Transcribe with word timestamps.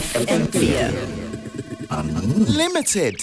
FM4 0.00 0.92
Unlimited. 1.90 3.20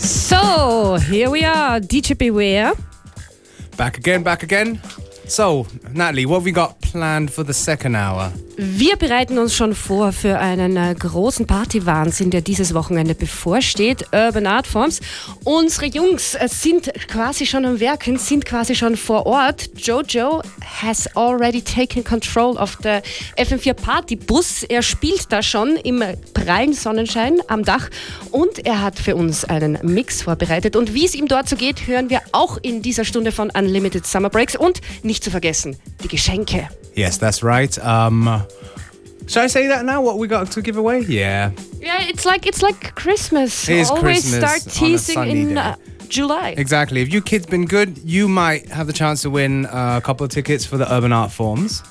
So, 0.00 0.96
here 0.96 1.30
we 1.30 1.44
are, 1.44 1.80
DJ 1.80 2.16
Beware. 2.16 2.72
Back 3.76 3.98
again, 3.98 4.22
back 4.22 4.42
again. 4.42 4.80
So, 5.26 5.66
Natalie, 5.94 6.26
what 6.26 6.36
have 6.36 6.44
we 6.44 6.52
got 6.52 6.80
planned 6.80 7.30
for 7.30 7.44
the 7.44 7.52
second 7.52 7.96
hour? 7.96 8.32
Wir 8.56 8.96
bereiten 8.96 9.38
uns 9.38 9.56
schon 9.56 9.74
vor 9.74 10.12
für 10.12 10.38
einen 10.38 10.76
äh, 10.76 10.94
großen 10.98 11.46
Partywahnsinn, 11.46 12.30
der 12.30 12.42
dieses 12.42 12.74
Wochenende 12.74 13.14
bevorsteht. 13.14 14.04
Urban 14.12 14.46
Art 14.46 14.66
Forms. 14.66 15.00
Unsere 15.44 15.86
Jungs 15.86 16.34
äh, 16.34 16.48
sind 16.48 16.92
quasi 17.08 17.46
schon 17.46 17.64
am 17.64 17.80
Werken, 17.80 18.18
sind 18.18 18.44
quasi 18.44 18.74
schon 18.74 18.96
vor 18.96 19.24
Ort. 19.24 19.70
Jojo 19.76 20.42
has 20.82 21.08
already 21.16 21.62
taken 21.62 22.04
control 22.04 22.58
of 22.58 22.76
the 22.82 23.00
FM4 23.38 23.72
Partybus. 23.72 24.64
Er 24.64 24.82
spielt 24.82 25.32
da 25.32 25.42
schon 25.42 25.76
im 25.76 26.04
prallen 26.34 26.74
Sonnenschein 26.74 27.40
am 27.48 27.64
Dach 27.64 27.88
und 28.30 28.66
er 28.66 28.82
hat 28.82 28.98
für 28.98 29.16
uns 29.16 29.44
einen 29.46 29.78
Mix 29.82 30.22
vorbereitet. 30.22 30.76
Und 30.76 30.92
wie 30.92 31.06
es 31.06 31.14
ihm 31.14 31.26
dort 31.26 31.48
so 31.48 31.56
geht, 31.56 31.86
hören 31.86 32.10
wir 32.10 32.20
auch 32.32 32.58
in 32.60 32.82
dieser 32.82 33.04
Stunde 33.04 33.32
von 33.32 33.50
Unlimited 33.50 34.06
Summer 34.06 34.28
Breaks 34.28 34.56
und 34.56 34.80
nicht 35.02 35.24
zu 35.24 35.30
vergessen, 35.30 35.76
die 35.98 36.08
Geschenke. 36.08 36.68
Yes, 36.94 37.18
that's 37.18 37.42
right. 37.42 37.76
Um, 37.78 38.46
shall 39.26 39.44
I 39.44 39.48
say 39.48 39.66
that 39.68 39.84
now? 39.84 40.02
What 40.02 40.18
we 40.18 40.28
got 40.28 40.50
to 40.52 40.62
give 40.62 40.76
away? 40.76 41.00
Yeah. 41.00 41.52
Yeah, 41.80 42.02
it's 42.02 42.24
like 42.24 42.46
it's 42.46 42.62
like 42.62 42.94
Christmas. 42.94 43.68
It 43.68 43.78
is 43.78 43.90
Always 43.90 44.02
Christmas 44.02 44.38
start 44.38 44.74
teasing 44.74 45.26
in 45.30 45.58
uh, 45.58 45.76
July. 46.08 46.54
Exactly. 46.56 47.00
If 47.00 47.08
your 47.08 47.22
kid's 47.22 47.46
been 47.46 47.64
good, 47.64 47.98
you 47.98 48.28
might 48.28 48.68
have 48.68 48.86
the 48.86 48.92
chance 48.92 49.22
to 49.22 49.30
win 49.30 49.66
uh, 49.66 49.98
a 49.98 50.04
couple 50.04 50.24
of 50.24 50.30
tickets 50.30 50.64
for 50.66 50.76
the 50.76 50.92
Urban 50.92 51.12
Art 51.12 51.32
Forms. 51.32 51.82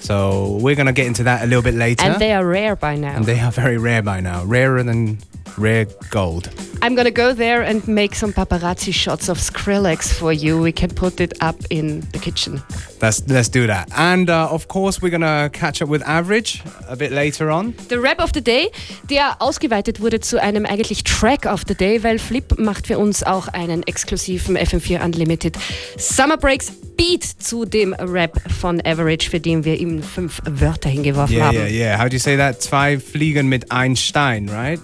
So 0.00 0.58
we're 0.60 0.74
gonna 0.74 0.92
get 0.92 1.06
into 1.06 1.24
that 1.24 1.42
a 1.42 1.46
little 1.46 1.62
bit 1.62 1.74
later. 1.74 2.04
And 2.04 2.20
they 2.20 2.32
are 2.32 2.46
rare 2.46 2.76
by 2.76 2.94
now. 2.96 3.16
And 3.16 3.24
they 3.24 3.40
are 3.40 3.50
very 3.50 3.78
rare 3.78 4.02
by 4.02 4.20
now, 4.20 4.44
rarer 4.44 4.82
than 4.82 5.18
rare 5.56 5.86
gold. 6.10 6.48
I'm 6.82 6.94
gonna 6.94 7.10
go 7.10 7.32
there 7.32 7.62
and 7.62 7.86
make 7.88 8.14
some 8.14 8.32
paparazzi 8.32 8.92
shots 8.92 9.28
of 9.28 9.38
Skrillex 9.38 10.12
for 10.12 10.32
you. 10.32 10.60
We 10.60 10.72
can 10.72 10.90
put 10.90 11.20
it 11.20 11.32
up 11.42 11.56
in 11.70 12.00
the 12.12 12.18
kitchen. 12.18 12.62
Let's 13.00 13.22
let's 13.28 13.48
do 13.48 13.66
that. 13.66 13.88
And 13.96 14.28
uh, 14.28 14.48
of 14.50 14.68
course, 14.68 15.00
we're 15.00 15.10
gonna 15.10 15.48
catch 15.50 15.80
up 15.80 15.88
with 15.88 16.02
Average 16.06 16.62
a 16.88 16.96
bit 16.96 17.10
later 17.12 17.50
on. 17.50 17.74
The 17.88 17.98
Rap 18.00 18.20
of 18.20 18.32
the 18.34 18.42
Day, 18.42 18.70
der 19.08 19.36
ausgeweitet 19.40 20.00
wurde 20.00 20.20
zu 20.20 20.40
einem 20.40 20.66
eigentlich 20.66 21.04
Track 21.04 21.46
of 21.46 21.62
the 21.66 21.74
Day, 21.74 22.02
weil 22.02 22.18
Flip 22.18 22.58
macht 22.58 22.86
für 22.86 22.98
uns 22.98 23.22
auch 23.22 23.48
einen 23.48 23.82
exklusiven 23.84 24.56
FM4 24.58 25.02
Unlimited 25.02 25.56
Summer 25.96 26.36
Breaks 26.36 26.70
Beat 26.96 27.24
zu 27.24 27.64
dem 27.64 27.92
Rap 27.94 28.38
von 28.60 28.80
Average, 28.84 29.28
für 29.30 29.40
den 29.40 29.64
wir 29.64 29.78
ihm 29.80 30.00
fünf 30.02 30.40
Wörter 30.44 30.88
hingeworfen 30.90 31.34
Yeah, 31.34 31.46
haben. 31.46 31.56
yeah, 31.56 31.66
yeah. 31.66 31.98
How 31.98 32.08
do 32.08 32.12
you 32.14 32.20
say 32.20 32.36
that? 32.36 32.60
Zwei 32.62 32.98
Fliegen 33.00 33.48
mit 33.48 33.72
ein 33.72 33.96
Stein, 33.96 34.48
right? 34.48 34.78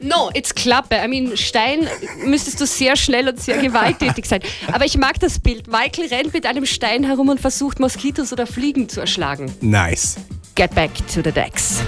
No, 0.00 0.30
it's 0.34 0.54
Klappe. 0.54 0.96
I 0.96 1.08
mean, 1.08 1.36
Stein 1.36 1.86
müsstest 2.24 2.60
du 2.60 2.66
sehr 2.66 2.96
schnell 2.96 3.28
und 3.28 3.40
sehr 3.40 3.58
gewalttätig 3.58 4.24
sein. 4.26 4.40
Aber 4.72 4.84
ich 4.86 4.96
mag 4.96 5.20
das 5.20 5.38
Bild. 5.38 5.66
Michael 5.66 6.08
rennt 6.08 6.32
mit 6.32 6.46
einem 6.46 6.64
Stein 6.66 7.04
herum 7.04 7.28
und 7.28 7.40
versucht, 7.40 7.80
Moskitos 7.80 8.32
oder 8.32 8.46
Fliegen 8.46 8.88
zu 8.88 9.00
erschlagen. 9.00 9.52
Nice. 9.60 10.16
Get 10.54 10.74
back 10.74 10.90
to 11.12 11.20
the 11.22 11.32
decks. 11.32 11.82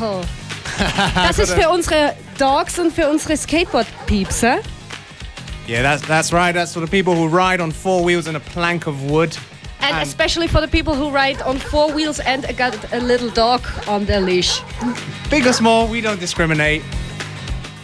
Michael. 0.00 0.24
Das 1.14 1.38
ist 1.38 1.52
für 1.52 1.68
unsere 1.68 2.14
Dogs 2.38 2.78
und 2.78 2.92
für 2.92 3.08
unsere 3.08 3.36
Skateboard-Peeps, 3.36 4.42
eh? 4.44 4.56
Yeah, 5.68 5.82
that's 5.82 6.02
that's 6.06 6.32
right. 6.32 6.54
That's 6.54 6.72
for 6.72 6.80
the 6.80 6.88
people 6.90 7.14
who 7.14 7.26
ride 7.28 7.60
on 7.62 7.70
four 7.70 8.02
wheels 8.04 8.26
and 8.26 8.36
a 8.36 8.40
plank 8.40 8.86
of 8.86 8.94
wood. 9.10 9.36
And 9.80 9.92
And- 9.96 10.02
especially 10.02 10.48
for 10.48 10.60
the 10.60 10.68
people 10.68 10.94
who 10.94 11.10
ride 11.10 11.42
on 11.42 11.58
four 11.58 11.92
wheels 11.94 12.18
and 12.20 12.44
got 12.56 12.74
a 12.92 12.98
little 12.98 13.30
dog 13.30 13.60
on 13.86 14.06
their 14.06 14.20
leash. 14.20 14.62
Big 15.30 15.46
or 15.46 15.52
small, 15.52 15.86
we 15.86 16.00
don't 16.00 16.18
discriminate. 16.20 16.82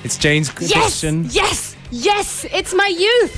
It's 0.05 0.17
Jane's 0.19 0.51
Yes! 0.61 0.71
addiction. 1.03 1.27
Yes! 1.31 1.77
Yes! 1.91 2.47
It's 2.51 2.73
my 2.75 2.89
youth! 2.89 3.35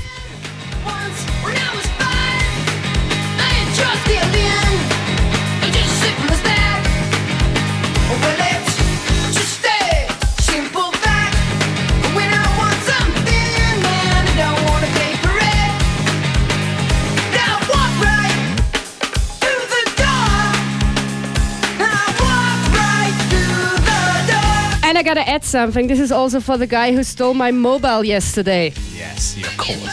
Gotta 25.09 25.27
add 25.27 25.43
something. 25.43 25.87
This 25.87 26.01
is 26.01 26.13
also 26.13 26.39
for 26.39 26.59
the 26.59 26.67
guy 26.67 26.93
who 26.93 27.03
stole 27.03 27.33
my 27.33 27.51
mobile 27.51 28.05
yesterday. 28.05 28.75
Yes, 28.95 29.39
you're 29.39 29.49
caught. 29.57 29.89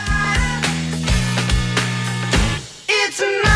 It's 2.90 3.55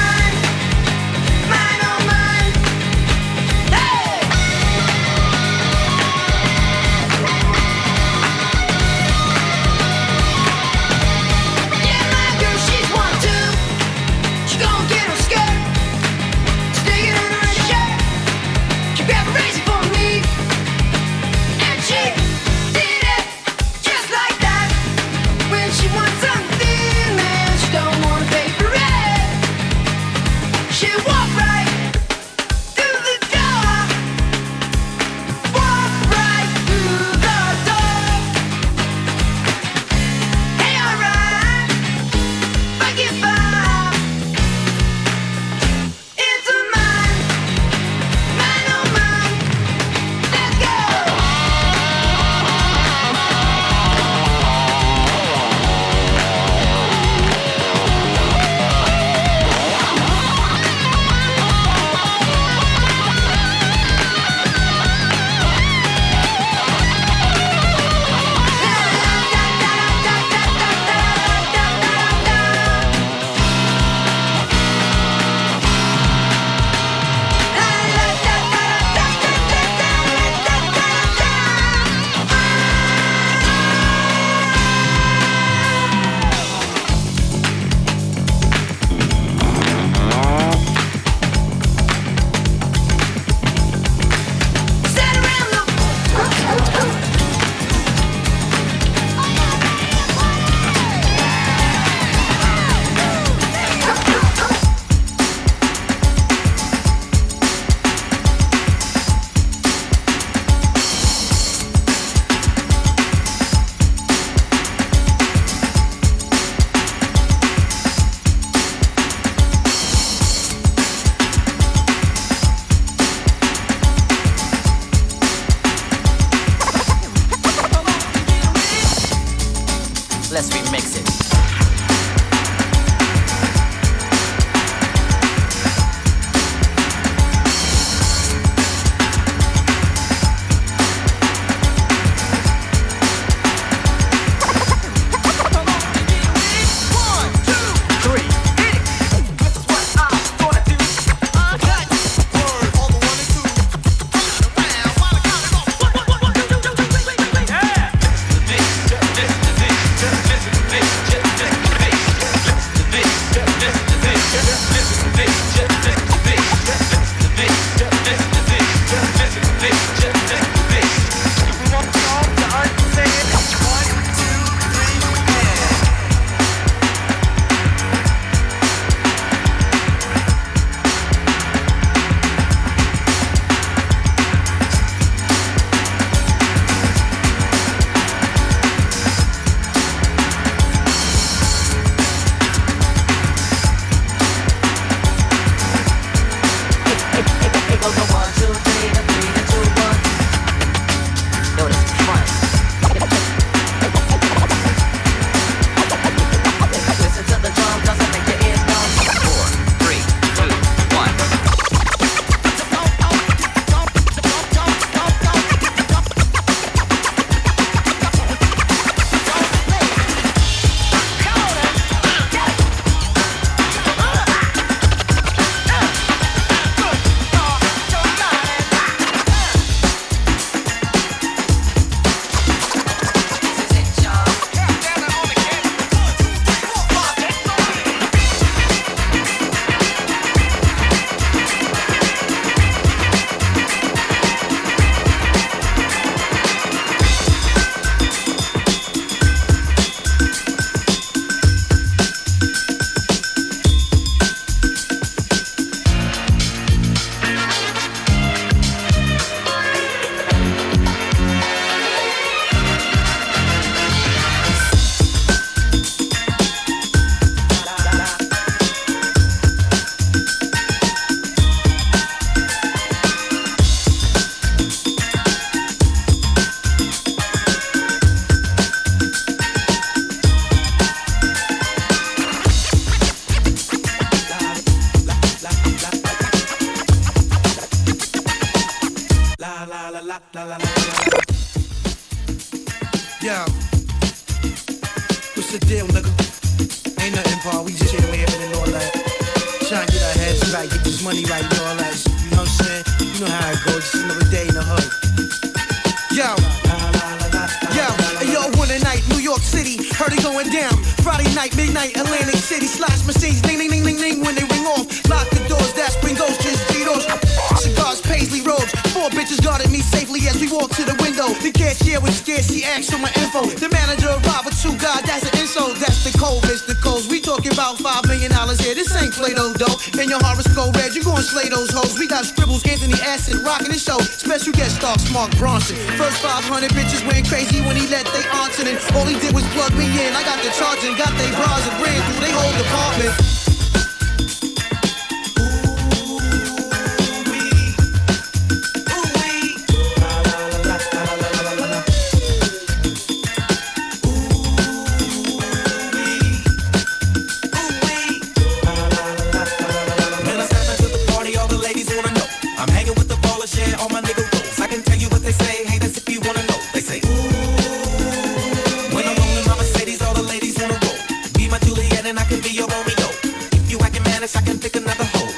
Can 372.29 372.41
be 372.41 372.53
your 372.53 372.67
Romeo. 372.69 373.09
If 373.57 373.71
you 373.71 373.79
acting 373.81 374.03
manish, 374.05 374.37
I 374.37 374.45
can 374.45 374.59
pick 374.59 374.75
another 374.75 375.03
hoe. 375.17 375.33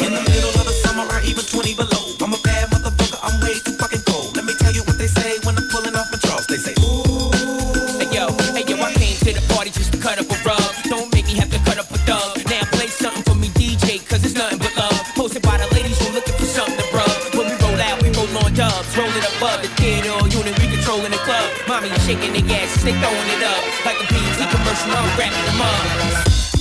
In 0.00 0.16
the 0.16 0.22
middle 0.32 0.48
of 0.56 0.64
the 0.64 0.72
summer 0.80 1.04
or 1.12 1.20
even 1.28 1.44
20 1.44 1.76
below. 1.76 2.16
I'm 2.24 2.32
a 2.32 2.40
bad 2.40 2.72
motherfucker, 2.72 3.20
I'm 3.20 3.36
way 3.44 3.52
too 3.60 3.76
fucking 3.76 4.00
cold. 4.08 4.34
Let 4.34 4.46
me 4.48 4.54
tell 4.56 4.72
you 4.72 4.80
what 4.88 4.96
they 4.96 5.08
say 5.12 5.36
when 5.44 5.60
I'm 5.60 5.68
pulling 5.68 5.92
off 5.92 6.08
my 6.08 6.16
drawers. 6.24 6.48
They 6.48 6.56
say, 6.56 6.72
ooh. 6.80 7.28
Hey 8.00 8.08
yo, 8.16 8.32
hey 8.56 8.64
yo, 8.64 8.80
I 8.80 8.96
came 8.96 9.12
to 9.20 9.36
the 9.36 9.44
party 9.52 9.68
just 9.76 9.92
to 9.92 9.98
cut 10.00 10.16
up 10.16 10.32
a 10.32 10.38
rug. 10.40 10.72
Don't 10.88 11.12
make 11.12 11.28
me 11.28 11.36
have 11.36 11.52
to 11.52 11.60
cut 11.68 11.76
up 11.76 11.92
a 11.92 11.98
thug. 12.08 12.40
Now 12.48 12.64
play 12.72 12.88
something 12.88 13.28
for 13.28 13.36
me, 13.36 13.52
DJ, 13.52 14.00
cause 14.08 14.24
it's 14.24 14.32
nothing 14.32 14.56
but 14.56 14.72
love. 14.72 14.96
Posted 15.12 15.42
by 15.42 15.60
the 15.60 15.68
ladies 15.76 16.00
who 16.00 16.16
looking 16.16 16.32
for 16.40 16.48
something 16.48 16.80
to 16.80 16.86
rub. 16.96 17.12
When 17.36 17.44
we 17.44 17.56
roll 17.60 17.76
out, 17.76 18.00
we 18.00 18.08
roll 18.16 18.40
on 18.40 18.56
dubs. 18.56 18.88
Roll 18.96 19.12
it 19.12 19.28
above 19.36 19.60
the 19.60 19.68
or 20.16 20.28
unit, 20.32 20.56
we 20.58 20.66
controlling 20.72 21.12
the 21.12 21.20
club. 21.28 21.44
Mommy 21.68 21.92
shaking 22.08 22.32
their 22.32 22.56
asses, 22.56 22.82
they 22.82 22.96
throwing 22.96 23.28
it 23.36 23.42
up. 23.44 23.60
Like 23.84 24.01
grab 25.16 25.32
the 25.44 25.52
mom. 25.52 26.51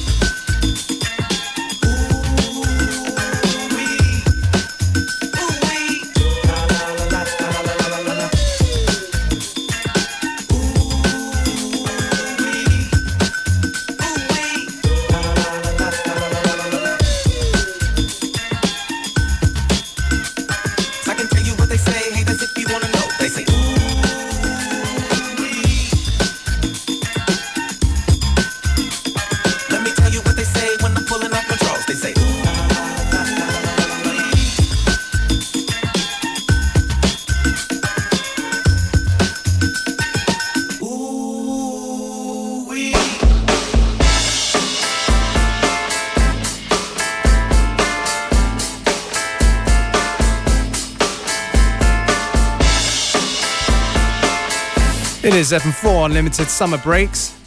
774 55.51 56.05
Unlimited 56.05 56.48
Summer 56.48 56.77
Breaks. 56.77 57.38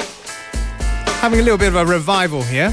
Having 1.22 1.40
a 1.40 1.42
little 1.42 1.56
bit 1.56 1.68
of 1.68 1.76
a 1.76 1.86
revival 1.86 2.42
here. 2.42 2.70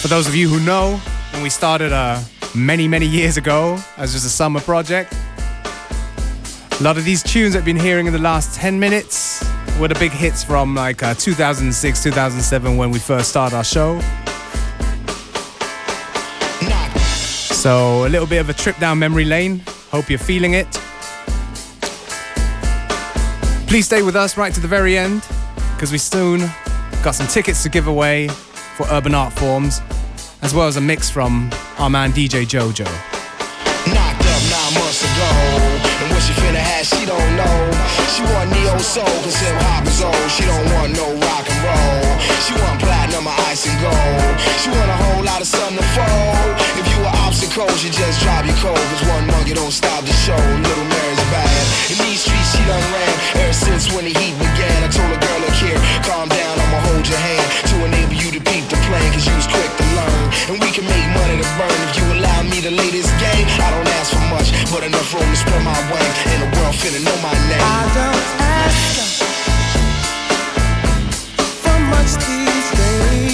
For 0.00 0.08
those 0.08 0.26
of 0.26 0.34
you 0.34 0.48
who 0.48 0.58
know, 0.66 0.96
when 1.30 1.40
we 1.40 1.48
started 1.48 1.92
uh, 1.92 2.20
many, 2.52 2.88
many 2.88 3.06
years 3.06 3.36
ago 3.36 3.78
as 3.98 4.12
just 4.12 4.26
a 4.26 4.28
summer 4.28 4.58
project, 4.58 5.12
a 5.12 6.82
lot 6.82 6.98
of 6.98 7.04
these 7.04 7.22
tunes 7.22 7.54
I've 7.54 7.64
been 7.64 7.78
hearing 7.78 8.08
in 8.08 8.12
the 8.12 8.18
last 8.18 8.56
10 8.56 8.80
minutes 8.80 9.48
were 9.78 9.86
the 9.86 9.94
big 9.94 10.10
hits 10.10 10.42
from 10.42 10.74
like 10.74 11.00
uh, 11.04 11.14
2006, 11.14 12.02
2007 12.02 12.76
when 12.76 12.90
we 12.90 12.98
first 12.98 13.28
started 13.28 13.54
our 13.54 13.62
show. 13.62 14.00
So, 17.54 18.04
a 18.04 18.08
little 18.08 18.26
bit 18.26 18.38
of 18.38 18.48
a 18.48 18.52
trip 18.52 18.76
down 18.78 18.98
memory 18.98 19.26
lane. 19.26 19.62
Hope 19.92 20.10
you're 20.10 20.18
feeling 20.18 20.54
it. 20.54 20.66
Please 23.72 23.86
stay 23.86 24.02
with 24.02 24.16
us 24.16 24.36
right 24.36 24.52
to 24.52 24.60
the 24.60 24.68
very 24.68 24.98
end 24.98 25.24
because 25.72 25.92
we 25.92 25.96
soon 25.96 26.44
got 27.00 27.16
some 27.16 27.26
tickets 27.26 27.62
to 27.62 27.70
give 27.70 27.86
away 27.86 28.28
for 28.76 28.84
Urban 28.92 29.14
Art 29.14 29.32
Forms, 29.32 29.80
as 30.44 30.52
well 30.52 30.68
as 30.68 30.76
a 30.76 30.80
mix 30.82 31.08
from 31.08 31.48
our 31.78 31.88
man 31.88 32.12
DJ 32.12 32.44
Jojo. 32.44 32.84
Knocked 33.88 34.28
up 34.28 34.42
nine 34.52 34.76
months 34.76 35.00
ago. 35.00 35.30
And 36.04 36.12
what 36.12 36.20
she 36.20 36.36
finna 36.36 36.60
have, 36.60 36.84
she 36.84 37.08
don't 37.08 37.32
know. 37.32 37.56
She 38.12 38.20
want 38.28 38.52
neo 38.52 38.76
soul, 38.76 39.08
cause 39.24 39.40
hip 39.40 39.56
hop 39.64 39.88
is 39.88 40.04
old. 40.04 40.28
She 40.36 40.44
don't 40.44 40.68
want 40.76 40.92
no 40.92 41.08
rock 41.24 41.48
and 41.48 41.60
roll. 41.64 42.04
She 42.44 42.52
want 42.52 42.76
platinum 42.76 43.24
or 43.24 43.38
ice 43.48 43.64
and 43.64 43.80
gold. 43.80 44.36
She 44.60 44.68
want 44.68 44.90
a 44.92 44.98
whole 45.00 45.24
lot 45.24 45.40
of 45.40 45.48
sun 45.48 45.72
to 45.80 45.86
fold. 45.96 46.52
If 46.76 46.84
you 46.92 47.00
were 47.00 47.16
obstacles, 47.24 47.80
you 47.80 47.88
just 47.88 48.20
drive 48.20 48.44
your 48.44 48.56
cold. 48.60 48.76
Cause 48.76 49.00
one 49.08 49.24
monkey 49.32 49.56
don't 49.56 49.72
stop 49.72 50.04
the 50.04 50.12
show. 50.12 50.36
Little 50.36 50.84
Mary's 50.92 51.21
bad. 51.32 51.64
In 51.88 51.96
these 52.04 52.20
streets, 52.20 52.52
she 52.52 52.62
done 52.68 52.84
ran 52.92 53.14
ever 53.40 53.56
since 53.56 53.88
when 53.96 54.04
the 54.04 54.12
heat 54.12 54.36
began. 54.36 54.78
I 54.84 54.88
told 54.92 55.08
a 55.08 55.18
girl, 55.18 55.40
look 55.40 55.56
here, 55.56 55.80
calm 56.04 56.28
down, 56.28 56.54
I'ma 56.60 56.78
hold 56.92 57.04
your 57.08 57.18
hand 57.18 57.46
to 57.72 57.74
enable 57.88 58.16
you 58.20 58.28
to 58.36 58.40
peep 58.44 58.64
the 58.68 58.78
plan. 58.86 59.06
Cause 59.16 59.24
you 59.24 59.34
was 59.34 59.48
quick 59.48 59.72
to 59.80 59.86
learn. 59.96 60.24
And 60.52 60.56
we 60.60 60.68
can 60.76 60.84
make 60.84 61.06
money 61.16 61.36
to 61.40 61.48
burn 61.56 61.78
if 61.88 61.92
you 61.96 62.04
allow 62.20 62.40
me 62.52 62.60
to 62.60 62.70
lay 62.70 62.90
this 62.92 63.08
game. 63.16 63.46
I 63.58 63.68
don't 63.72 63.88
ask 63.98 64.12
for 64.12 64.24
much, 64.28 64.52
but 64.68 64.84
enough 64.84 65.08
room 65.16 65.24
to 65.24 65.38
spread 65.38 65.62
my 65.64 65.80
wings. 65.88 66.16
And 66.28 66.38
the 66.44 66.50
world 66.60 66.76
finna 66.76 67.00
know 67.00 67.16
my 67.24 67.34
name. 67.48 67.64
I 67.64 67.82
don't 67.96 68.28
ask 68.60 69.24
for 71.64 71.78
much 71.92 72.12
these 72.28 72.68
days, 72.76 73.31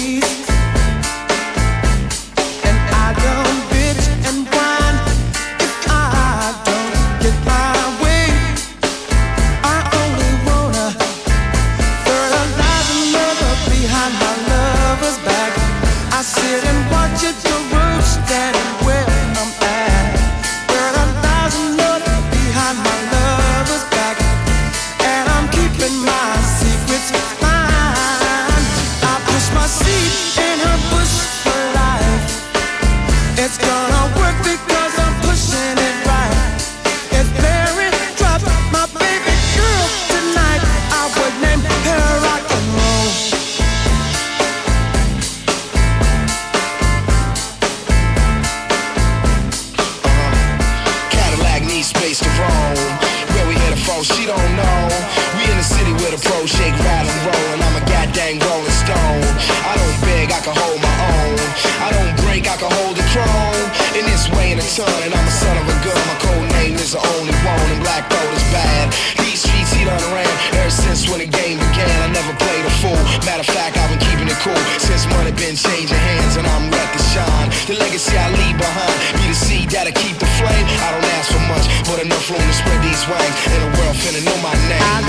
The 77.69 77.75
legacy 77.75 78.17
I 78.17 78.31
leave 78.33 78.57
behind 78.57 78.97
be 79.21 79.27
the 79.29 79.35
seed 79.35 79.69
that'll 79.69 79.93
keep 79.93 80.17
the 80.17 80.25
flame. 80.41 80.65
I 80.81 80.89
don't 80.89 81.05
ask 81.21 81.29
for 81.29 81.45
much, 81.45 81.69
but 81.85 82.01
enough 82.01 82.27
room 82.27 82.41
to 82.41 82.53
spread 82.53 82.81
these 82.81 83.05
wings. 83.05 83.37
And 83.45 83.61
the 83.61 83.77
world 83.77 83.93
finna 83.93 84.25
know 84.25 84.37
my 84.41 84.57
name. 84.65 85.08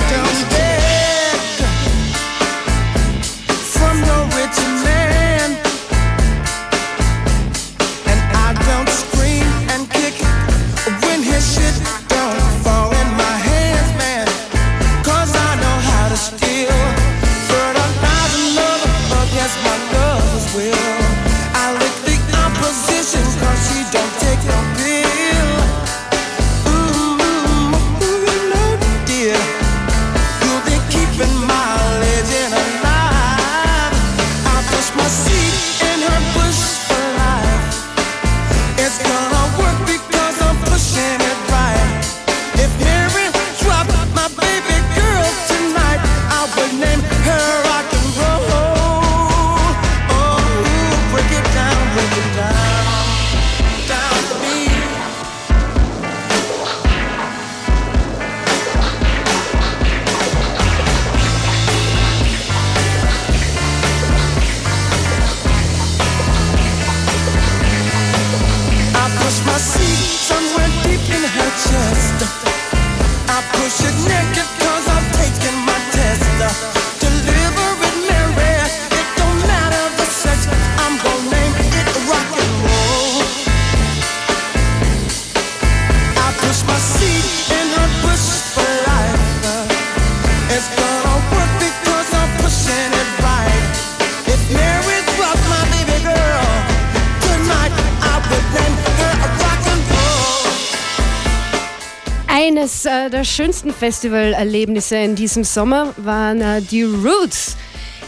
Äh, 103.01 103.11
der 103.11 103.25
schönsten 103.25 103.73
Festivalerlebnisse 103.73 104.97
in 104.97 105.15
diesem 105.15 105.45
Sommer 105.45 105.95
waren 105.97 106.41
äh, 106.41 106.61
die 106.61 106.83
Roots. 106.83 107.57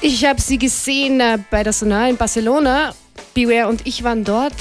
Ich 0.01 0.25
habe 0.25 0.41
sie 0.41 0.59
gesehen 0.59 1.21
äh, 1.21 1.39
bei 1.51 1.63
der 1.63 1.73
Sonar 1.73 2.09
in 2.09 2.17
Barcelona. 2.17 2.95
Beware 3.35 3.69
und 3.69 3.87
ich 3.87 4.03
waren 4.03 4.25
dort. 4.25 4.53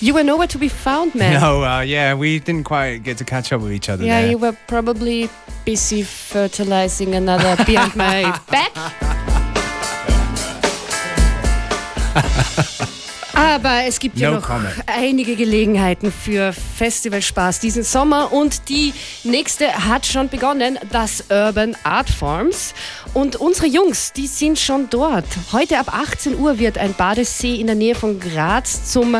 You 0.00 0.14
were 0.14 0.24
nowhere 0.24 0.48
to 0.48 0.58
be 0.58 0.68
found, 0.68 1.14
man. 1.14 1.40
No, 1.40 1.62
uh, 1.62 1.82
yeah, 1.82 2.14
we 2.18 2.38
didn't 2.38 2.64
quite 2.64 3.02
get 3.04 3.18
to 3.18 3.24
catch 3.24 3.52
up 3.52 3.62
with 3.62 3.72
each 3.72 3.88
other 3.88 4.04
Yeah, 4.04 4.20
there. 4.20 4.30
you 4.30 4.38
were 4.38 4.56
probably 4.66 5.28
busy 5.64 6.02
fertilizing 6.02 7.14
another 7.14 7.56
behind 7.64 7.94
my 7.96 8.32
back. 8.50 8.72
Aber 13.40 13.84
es 13.86 13.98
gibt 13.98 14.18
ja 14.18 14.30
No 14.30 14.36
noch 14.36 14.46
comment. 14.46 14.70
einige 14.86 15.34
Gelegenheiten 15.34 16.12
für 16.12 16.52
Festivalspaß 16.52 17.58
diesen 17.60 17.84
Sommer 17.84 18.34
und 18.34 18.68
die 18.68 18.92
nächste 19.24 19.66
hat 19.88 20.04
schon 20.04 20.28
begonnen, 20.28 20.78
das 20.92 21.24
Urban 21.30 21.74
Art 21.82 22.10
Forms. 22.10 22.74
Und 23.14 23.36
unsere 23.36 23.66
Jungs, 23.66 24.12
die 24.12 24.26
sind 24.26 24.58
schon 24.58 24.90
dort. 24.90 25.24
Heute 25.52 25.78
ab 25.78 25.88
18 25.90 26.38
Uhr 26.38 26.58
wird 26.58 26.76
ein 26.76 26.92
Badesee 26.92 27.54
in 27.54 27.66
der 27.66 27.76
Nähe 27.76 27.94
von 27.94 28.20
Graz 28.20 28.92
zum 28.92 29.16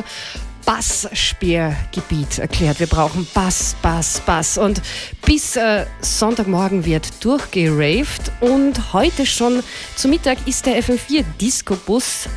Bassspeergebiet 0.67 2.41
erklärt. 2.41 2.79
Wir 2.79 2.89
brauchen 2.89 3.27
Bass, 3.33 3.75
Bass, 3.81 4.21
Bass. 4.27 4.59
Und 4.59 4.83
bis 5.25 5.57
äh, 5.57 5.87
Sonntagmorgen 6.03 6.85
wird 6.85 7.25
durchgeraved. 7.25 8.31
Und 8.41 8.93
heute 8.93 9.25
schon 9.25 9.63
zu 9.97 10.09
Mittag 10.09 10.47
ist 10.47 10.67
der 10.67 10.83
FM4 10.83 11.25
Disco-Bus 11.41 12.29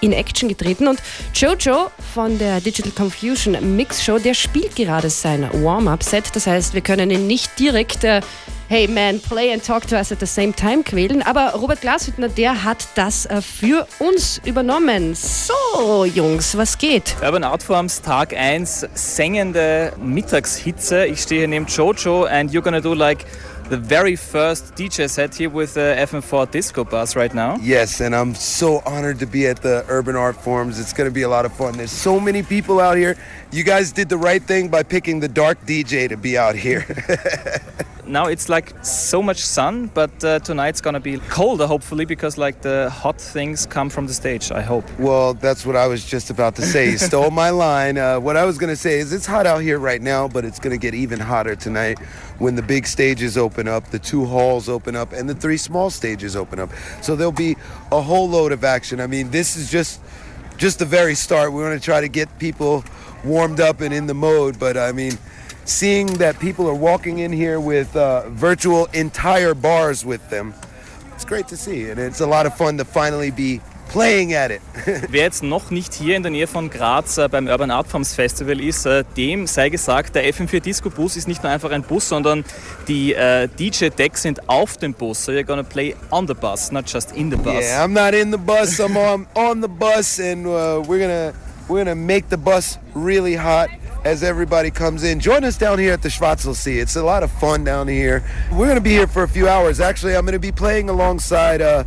in 0.00 0.12
Action 0.12 0.48
getreten 0.48 0.88
und 0.88 1.00
Jojo 1.34 1.90
von 2.14 2.38
der 2.38 2.60
Digital 2.60 2.92
Confusion 2.92 3.76
Mix 3.76 4.02
Show, 4.02 4.18
der 4.18 4.34
spielt 4.34 4.76
gerade 4.76 5.10
sein 5.10 5.48
Warm-Up-Set. 5.52 6.34
Das 6.34 6.46
heißt, 6.46 6.74
wir 6.74 6.80
können 6.80 7.10
ihn 7.10 7.26
nicht 7.26 7.58
direkt 7.58 8.04
äh, 8.04 8.20
Hey 8.70 8.86
man, 8.86 9.18
play 9.18 9.50
and 9.50 9.64
talk 9.64 9.86
to 9.86 9.96
us 9.96 10.12
at 10.12 10.20
the 10.20 10.26
same 10.26 10.52
time 10.52 10.82
quälen, 10.82 11.22
aber 11.22 11.54
Robert 11.54 11.80
Glashüttner, 11.80 12.28
der 12.28 12.64
hat 12.64 12.86
das 12.96 13.24
äh, 13.24 13.40
für 13.40 13.86
uns 13.98 14.42
übernommen. 14.44 15.14
So, 15.14 16.04
Jungs, 16.04 16.54
was 16.54 16.76
geht? 16.76 17.16
Urban 17.22 17.44
Artforms 17.44 18.02
Tag 18.02 18.36
1, 18.36 18.86
sengende 18.92 19.94
Mittagshitze. 19.98 21.06
Ich 21.06 21.22
stehe 21.22 21.40
hier 21.40 21.48
neben 21.48 21.64
Jojo 21.64 22.24
and 22.24 22.52
you're 22.52 22.60
gonna 22.60 22.82
do 22.82 22.92
like 22.92 23.24
the 23.68 23.76
very 23.76 24.16
first 24.16 24.74
DJ 24.74 25.10
set 25.10 25.34
here 25.34 25.50
with 25.50 25.74
the 25.74 25.94
FM4 25.98 26.50
Disco 26.50 26.84
Bus 26.84 27.14
right 27.16 27.32
now. 27.34 27.56
Yes, 27.60 28.00
and 28.00 28.14
I'm 28.14 28.34
so 28.34 28.82
honored 28.86 29.18
to 29.18 29.26
be 29.26 29.46
at 29.46 29.60
the 29.60 29.84
Urban 29.88 30.16
Art 30.16 30.36
Forums. 30.36 30.80
It's 30.80 30.94
going 30.94 31.08
to 31.08 31.14
be 31.14 31.22
a 31.22 31.28
lot 31.28 31.44
of 31.44 31.52
fun. 31.52 31.76
There's 31.76 31.90
so 31.90 32.18
many 32.18 32.42
people 32.42 32.80
out 32.80 32.96
here. 32.96 33.16
You 33.52 33.64
guys 33.64 33.92
did 33.92 34.08
the 34.08 34.16
right 34.16 34.42
thing 34.42 34.68
by 34.68 34.82
picking 34.82 35.20
the 35.20 35.28
dark 35.28 35.60
DJ 35.66 36.08
to 36.08 36.16
be 36.16 36.38
out 36.38 36.54
here. 36.54 36.86
Now 38.08 38.24
it's 38.24 38.48
like 38.48 38.72
so 38.82 39.20
much 39.22 39.36
sun, 39.40 39.90
but 39.92 40.24
uh, 40.24 40.38
tonight's 40.38 40.80
gonna 40.80 40.98
be 40.98 41.18
colder 41.18 41.66
hopefully 41.66 42.06
because 42.06 42.38
like 42.38 42.62
the 42.62 42.88
hot 42.88 43.20
things 43.20 43.66
come 43.66 43.90
from 43.90 44.06
the 44.06 44.14
stage, 44.14 44.50
I 44.50 44.62
hope. 44.62 44.84
well, 44.98 45.34
that's 45.34 45.66
what 45.66 45.76
I 45.76 45.86
was 45.86 46.06
just 46.06 46.30
about 46.30 46.56
to 46.56 46.62
say. 46.62 46.90
You 46.90 46.98
stole 47.10 47.30
my 47.30 47.50
line. 47.50 47.98
Uh, 47.98 48.18
what 48.18 48.38
I 48.38 48.46
was 48.46 48.56
going 48.56 48.70
to 48.70 48.76
say 48.76 48.98
is 48.98 49.12
it's 49.12 49.26
hot 49.26 49.46
out 49.46 49.58
here 49.58 49.78
right 49.78 50.00
now, 50.00 50.26
but 50.26 50.46
it's 50.46 50.58
going 50.58 50.70
to 50.70 50.80
get 50.80 50.94
even 50.94 51.20
hotter 51.20 51.54
tonight 51.54 51.98
when 52.38 52.54
the 52.54 52.62
big 52.62 52.86
stages 52.86 53.36
open 53.36 53.57
up, 53.66 53.90
the 53.90 53.98
two 53.98 54.26
halls 54.26 54.68
open 54.68 54.94
up, 54.94 55.12
and 55.12 55.28
the 55.28 55.34
three 55.34 55.56
small 55.56 55.90
stages 55.90 56.36
open 56.36 56.60
up. 56.60 56.70
So 57.02 57.16
there'll 57.16 57.32
be 57.32 57.56
a 57.90 58.00
whole 58.00 58.28
load 58.28 58.52
of 58.52 58.62
action. 58.62 59.00
I 59.00 59.06
mean, 59.06 59.30
this 59.30 59.56
is 59.56 59.70
just 59.70 60.00
just 60.58 60.80
the 60.80 60.84
very 60.84 61.14
start. 61.14 61.52
We 61.52 61.62
want 61.62 61.80
to 61.80 61.84
try 61.84 62.00
to 62.00 62.08
get 62.08 62.38
people 62.38 62.84
warmed 63.24 63.60
up 63.60 63.80
and 63.80 63.94
in 63.94 64.06
the 64.06 64.14
mode, 64.14 64.58
but 64.58 64.76
I 64.76 64.92
mean, 64.92 65.16
seeing 65.64 66.06
that 66.14 66.38
people 66.40 66.68
are 66.68 66.74
walking 66.74 67.18
in 67.18 67.32
here 67.32 67.60
with 67.60 67.96
uh, 67.96 68.28
virtual 68.30 68.86
entire 68.86 69.54
bars 69.54 70.04
with 70.04 70.28
them, 70.30 70.54
it's 71.14 71.24
great 71.24 71.48
to 71.48 71.56
see, 71.56 71.90
and 71.90 71.98
it's 71.98 72.20
a 72.20 72.26
lot 72.26 72.46
of 72.46 72.56
fun 72.56 72.76
to 72.78 72.84
finally 72.84 73.30
be 73.30 73.60
playing 73.88 74.34
at 74.34 74.50
it. 74.50 74.60
Wer 75.08 75.22
jetzt 75.22 75.42
noch 75.42 75.70
nicht 75.70 75.94
hier 75.94 76.16
in 76.16 76.22
der 76.22 76.30
Nähe 76.30 76.46
von 76.46 76.70
Graz 76.70 77.18
äh, 77.18 77.28
beim 77.28 77.46
Urban 77.46 77.70
Art 77.70 77.88
Forms 77.88 78.14
Festival 78.14 78.60
ist, 78.60 78.86
äh, 78.86 79.04
dem 79.16 79.46
sei 79.46 79.68
gesagt, 79.68 80.14
der 80.14 80.24
FM4 80.32 80.60
Disco 80.60 80.90
Bus 80.90 81.16
ist 81.16 81.28
nicht 81.28 81.42
nur 81.42 81.52
einfach 81.52 81.70
ein 81.70 81.82
Bus, 81.82 82.08
sondern 82.08 82.44
die 82.86 83.14
äh, 83.14 83.48
DJ-Decks 83.48 84.22
sind 84.22 84.48
auf 84.48 84.76
dem 84.76 84.94
Bus. 84.94 85.24
So 85.24 85.32
you're 85.32 85.44
gonna 85.44 85.62
play 85.62 85.94
on 86.10 86.26
the 86.26 86.34
bus, 86.34 86.70
not 86.70 86.84
just 86.92 87.12
in 87.12 87.30
the 87.30 87.36
bus. 87.36 87.64
Yeah, 87.64 87.84
I'm 87.84 87.92
not 87.92 88.14
in 88.14 88.30
the 88.30 88.38
bus. 88.38 88.78
I'm 88.78 88.96
on, 88.96 89.26
on 89.34 89.60
the 89.60 89.68
bus, 89.68 90.18
and 90.18 90.46
uh, 90.46 90.82
we're 90.86 91.00
gonna 91.00 91.32
we're 91.68 91.84
gonna 91.84 91.94
make 91.94 92.28
the 92.28 92.38
bus 92.38 92.78
really 92.94 93.34
hot 93.34 93.68
as 94.04 94.22
everybody 94.22 94.70
comes 94.70 95.02
in. 95.02 95.20
Join 95.20 95.44
us 95.44 95.58
down 95.58 95.78
here 95.78 95.92
at 95.92 96.02
the 96.02 96.08
Schwarzelsee. 96.08 96.80
It's 96.80 96.96
a 96.96 97.02
lot 97.02 97.22
of 97.22 97.30
fun 97.32 97.64
down 97.64 97.88
here. 97.88 98.22
We're 98.52 98.68
gonna 98.68 98.80
be 98.80 98.90
here 98.90 99.06
for 99.06 99.22
a 99.22 99.28
few 99.28 99.48
hours. 99.48 99.80
Actually, 99.80 100.16
I'm 100.16 100.24
gonna 100.24 100.38
be 100.38 100.52
playing 100.52 100.88
alongside 100.88 101.60
uh, 101.60 101.84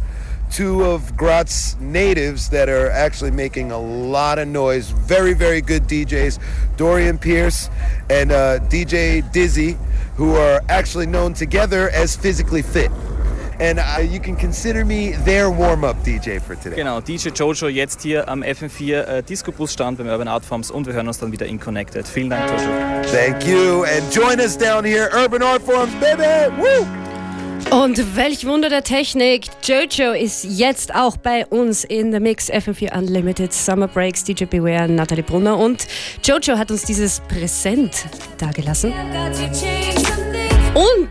two 0.52 0.84
of 0.84 1.16
Graz 1.16 1.78
natives 1.80 2.50
that 2.50 2.70
are 2.70 2.90
actually 2.90 3.32
making 3.32 3.72
a 3.72 3.80
lot 3.80 4.38
of 4.38 4.48
noise. 4.48 4.92
Very, 4.92 5.34
very 5.34 5.62
good 5.62 5.84
DJs, 5.84 6.40
Dorian 6.78 7.18
Pierce 7.18 7.70
and 8.10 8.32
uh, 8.32 8.60
DJ 8.70 9.30
Dizzy, 9.32 9.78
who 10.16 10.36
are 10.36 10.62
actually 10.70 11.06
known 11.06 11.34
together 11.34 11.90
as 11.90 12.16
Physically 12.16 12.62
Fit. 12.62 12.92
And 13.60 13.80
uh, 13.80 14.02
you 14.02 14.20
can 14.20 14.36
consider 14.36 14.84
me 14.84 15.12
their 15.24 15.52
warm-up 15.52 15.98
DJ 15.98 16.42
for 16.42 16.56
today. 16.56 16.78
Genau, 16.78 17.00
DJ 17.00 17.30
Jojo 17.30 17.68
jetzt 17.68 18.02
hier 18.02 18.28
am 18.28 18.42
FM4 18.42 19.04
äh, 19.04 19.24
Disco 19.24 19.52
Bus 19.52 19.72
Stand 19.72 20.00
beim 20.00 20.08
Urban 20.08 20.28
Art 20.28 20.44
Forms 20.44 20.72
und 20.72 20.88
wir 20.88 20.94
hören 20.94 21.08
uns 21.08 21.20
dann 21.20 21.32
wieder 21.32 21.46
in 21.46 21.60
Connected. 21.60 22.08
Vielen 22.08 22.32
Dank, 22.32 22.50
Jojo. 22.50 22.72
Thank 23.12 23.46
you, 23.46 23.84
and 23.84 24.12
join 24.12 24.40
us 24.40 24.58
down 24.58 24.84
here, 24.84 25.10
Urban 25.14 25.44
Art 25.44 25.62
Forms, 25.62 25.94
baby! 26.00 26.52
Woo! 26.60 27.01
Und 27.70 28.16
welch 28.16 28.46
Wunder 28.46 28.70
der 28.70 28.84
Technik. 28.84 29.46
Jojo 29.64 30.12
ist 30.14 30.44
jetzt 30.44 30.94
auch 30.94 31.18
bei 31.18 31.46
uns 31.46 31.84
in 31.84 32.12
The 32.12 32.20
Mix 32.20 32.50
FM4 32.52 32.98
Unlimited 32.98 33.54
Summer 33.54 33.88
Breaks. 33.88 34.24
DJ 34.24 34.46
Beware, 34.46 34.90
Nathalie 34.90 35.24
Brunner. 35.24 35.58
Und 35.58 35.88
Jojo 36.24 36.58
hat 36.58 36.72
uns 36.72 36.84
dieses 36.84 37.22
Präsent 37.22 38.06
dagelassen. 38.38 38.94
Und 40.74 41.10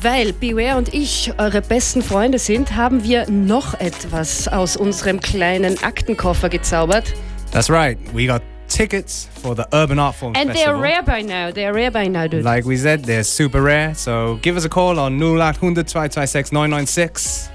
weil 0.00 0.32
Beware 0.32 0.78
und 0.78 0.94
ich 0.94 1.32
eure 1.38 1.60
besten 1.60 2.02
Freunde 2.02 2.38
sind, 2.38 2.76
haben 2.76 3.02
wir 3.02 3.28
noch 3.28 3.78
etwas 3.80 4.48
aus 4.48 4.76
unserem 4.76 5.20
kleinen 5.20 5.82
Aktenkoffer 5.82 6.48
gezaubert. 6.48 7.14
That's 7.50 7.68
right. 7.68 7.98
We 8.14 8.26
got 8.26 8.42
tickets 8.78 9.26
for 9.42 9.56
the 9.56 9.66
Urban 9.72 9.98
Art 9.98 10.14
Forms 10.14 10.38
And 10.38 10.50
they're 10.50 10.76
rare 10.76 11.02
by 11.02 11.20
now. 11.20 11.50
They're 11.50 11.74
rare 11.74 11.90
by 11.90 12.06
now, 12.06 12.28
dude. 12.28 12.44
Like 12.44 12.64
we 12.64 12.76
said, 12.76 13.04
they're 13.04 13.24
super 13.24 13.60
rare. 13.60 13.92
So 13.94 14.38
give 14.40 14.56
us 14.56 14.64
a 14.64 14.68
call 14.68 15.00
on 15.00 15.20
0800 15.20 15.88
226 15.88 16.52
996 16.52 17.50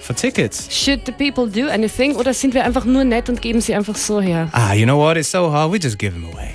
for 0.00 0.12
tickets. 0.12 0.68
Should 0.68 1.04
the 1.04 1.12
people 1.12 1.46
do 1.46 1.68
anything 1.68 2.16
oder 2.16 2.34
sind 2.34 2.54
wir 2.54 2.64
einfach 2.64 2.84
nur 2.84 3.04
nett 3.04 3.28
und 3.28 3.40
geben 3.40 3.60
sie 3.60 3.74
einfach 3.74 3.96
so 3.96 4.20
her? 4.20 4.48
Ah, 4.52 4.72
you 4.72 4.86
know 4.86 4.98
what? 4.98 5.16
It's 5.16 5.28
so 5.30 5.50
hard. 5.50 5.70
We 5.70 5.78
just 5.78 5.98
give 5.98 6.14
them 6.14 6.24
away. 6.24 6.54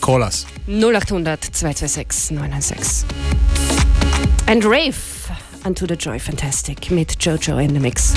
Call 0.00 0.24
us. 0.24 0.44
0800 0.66 1.40
226 1.52 2.32
996. 2.32 3.04
And 4.48 4.64
Rave, 4.64 5.30
Unto 5.64 5.86
the 5.86 5.96
Joy 5.96 6.18
Fantastic 6.18 6.90
mit 6.90 7.18
Jojo 7.20 7.58
in 7.62 7.74
the 7.74 7.80
Mix. 7.80 8.14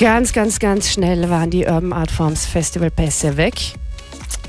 Ganz, 0.00 0.32
ganz, 0.32 0.58
ganz 0.58 0.88
schnell 0.88 1.28
waren 1.28 1.50
die 1.50 1.66
Urban 1.66 1.92
Art 1.92 2.10
Forms 2.10 2.46
Festival 2.46 2.90
Pässe 2.90 3.36
weg. 3.36 3.52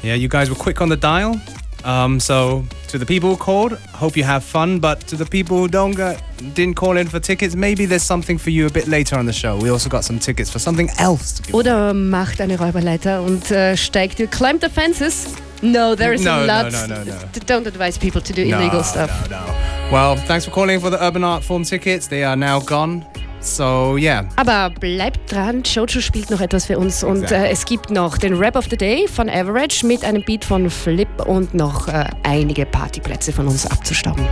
Yeah, 0.01 0.15
you 0.15 0.29
guys 0.29 0.49
were 0.49 0.57
quick 0.57 0.79
on 0.79 0.89
the 0.89 0.95
dial. 0.95 1.41
Um, 1.83 2.21
so 2.21 2.63
to 2.87 2.97
the 2.97 3.05
people 3.05 3.31
who 3.31 3.35
called, 3.35 3.77
hope 3.99 4.17
you 4.17 4.25
have 4.25 4.45
fun. 4.45 4.79
But 4.79 5.05
to 5.07 5.17
the 5.17 5.25
people 5.25 5.57
who 5.57 5.67
don't 5.67 5.93
go, 5.93 6.15
didn't 6.55 6.75
call 6.75 6.95
in 6.95 7.09
for 7.09 7.19
tickets, 7.19 7.53
maybe 7.53 7.85
there's 7.85 8.01
something 8.01 8.39
for 8.39 8.49
you 8.49 8.65
a 8.65 8.69
bit 8.69 8.87
later 8.87 9.17
on 9.19 9.25
the 9.25 9.33
show. 9.33 9.57
We 9.57 9.69
also 9.69 9.89
got 9.89 10.05
some 10.05 10.19
tickets 10.19 10.49
for 10.49 10.59
something 10.59 10.89
else. 10.97 11.41
Oder 11.51 11.93
macht 11.93 12.39
eine 12.39 12.57
Räuberleiter 12.57 13.21
und 13.21 13.51
äh, 13.51 13.75
steigt, 13.75 14.19
climb 14.31 14.61
the 14.61 14.69
fences. 14.69 15.35
No, 15.61 15.95
there 15.95 16.13
is 16.13 16.23
No, 16.23 16.31
a 16.31 16.47
no, 16.47 16.69
no, 16.69 16.87
no, 16.87 17.03
no. 17.03 17.13
Don't 17.45 17.67
advise 17.67 17.99
people 17.99 18.21
to 18.21 18.31
do 18.31 18.43
illegal 18.43 18.85
stuff. 18.85 19.11
No, 19.29 19.35
no. 19.35 19.53
Well, 19.91 20.15
thanks 20.15 20.45
for 20.45 20.51
calling 20.51 20.79
for 20.79 20.89
the 20.89 20.97
Urban 21.03 21.25
Art 21.25 21.43
Form 21.43 21.65
tickets. 21.65 22.07
They 22.07 22.23
are 22.23 22.37
now 22.37 22.61
gone. 22.61 23.05
So 23.41 23.97
yeah, 23.97 24.27
Aber 24.35 24.69
bleibt 24.79 25.31
dran, 25.31 25.63
Jojo 25.63 25.99
spielt 25.99 26.29
noch 26.29 26.41
etwas 26.41 26.67
für 26.67 26.77
uns 26.77 27.03
und 27.03 27.23
Exactly. 27.23 27.47
äh, 27.47 27.51
es 27.51 27.65
gibt 27.65 27.89
noch 27.89 28.17
den 28.17 28.35
Rap 28.35 28.55
of 28.55 28.65
the 28.69 28.77
Day 28.77 29.07
von 29.07 29.29
Average 29.29 29.85
mit 29.85 30.05
einem 30.05 30.23
Beat 30.23 30.45
von 30.45 30.69
Flip 30.69 31.09
und 31.25 31.53
noch 31.53 31.87
äh, 31.87 32.05
einige 32.23 32.65
Partyplätze 32.67 33.33
von 33.33 33.47
uns 33.47 33.65
abzustauben. 33.65 34.25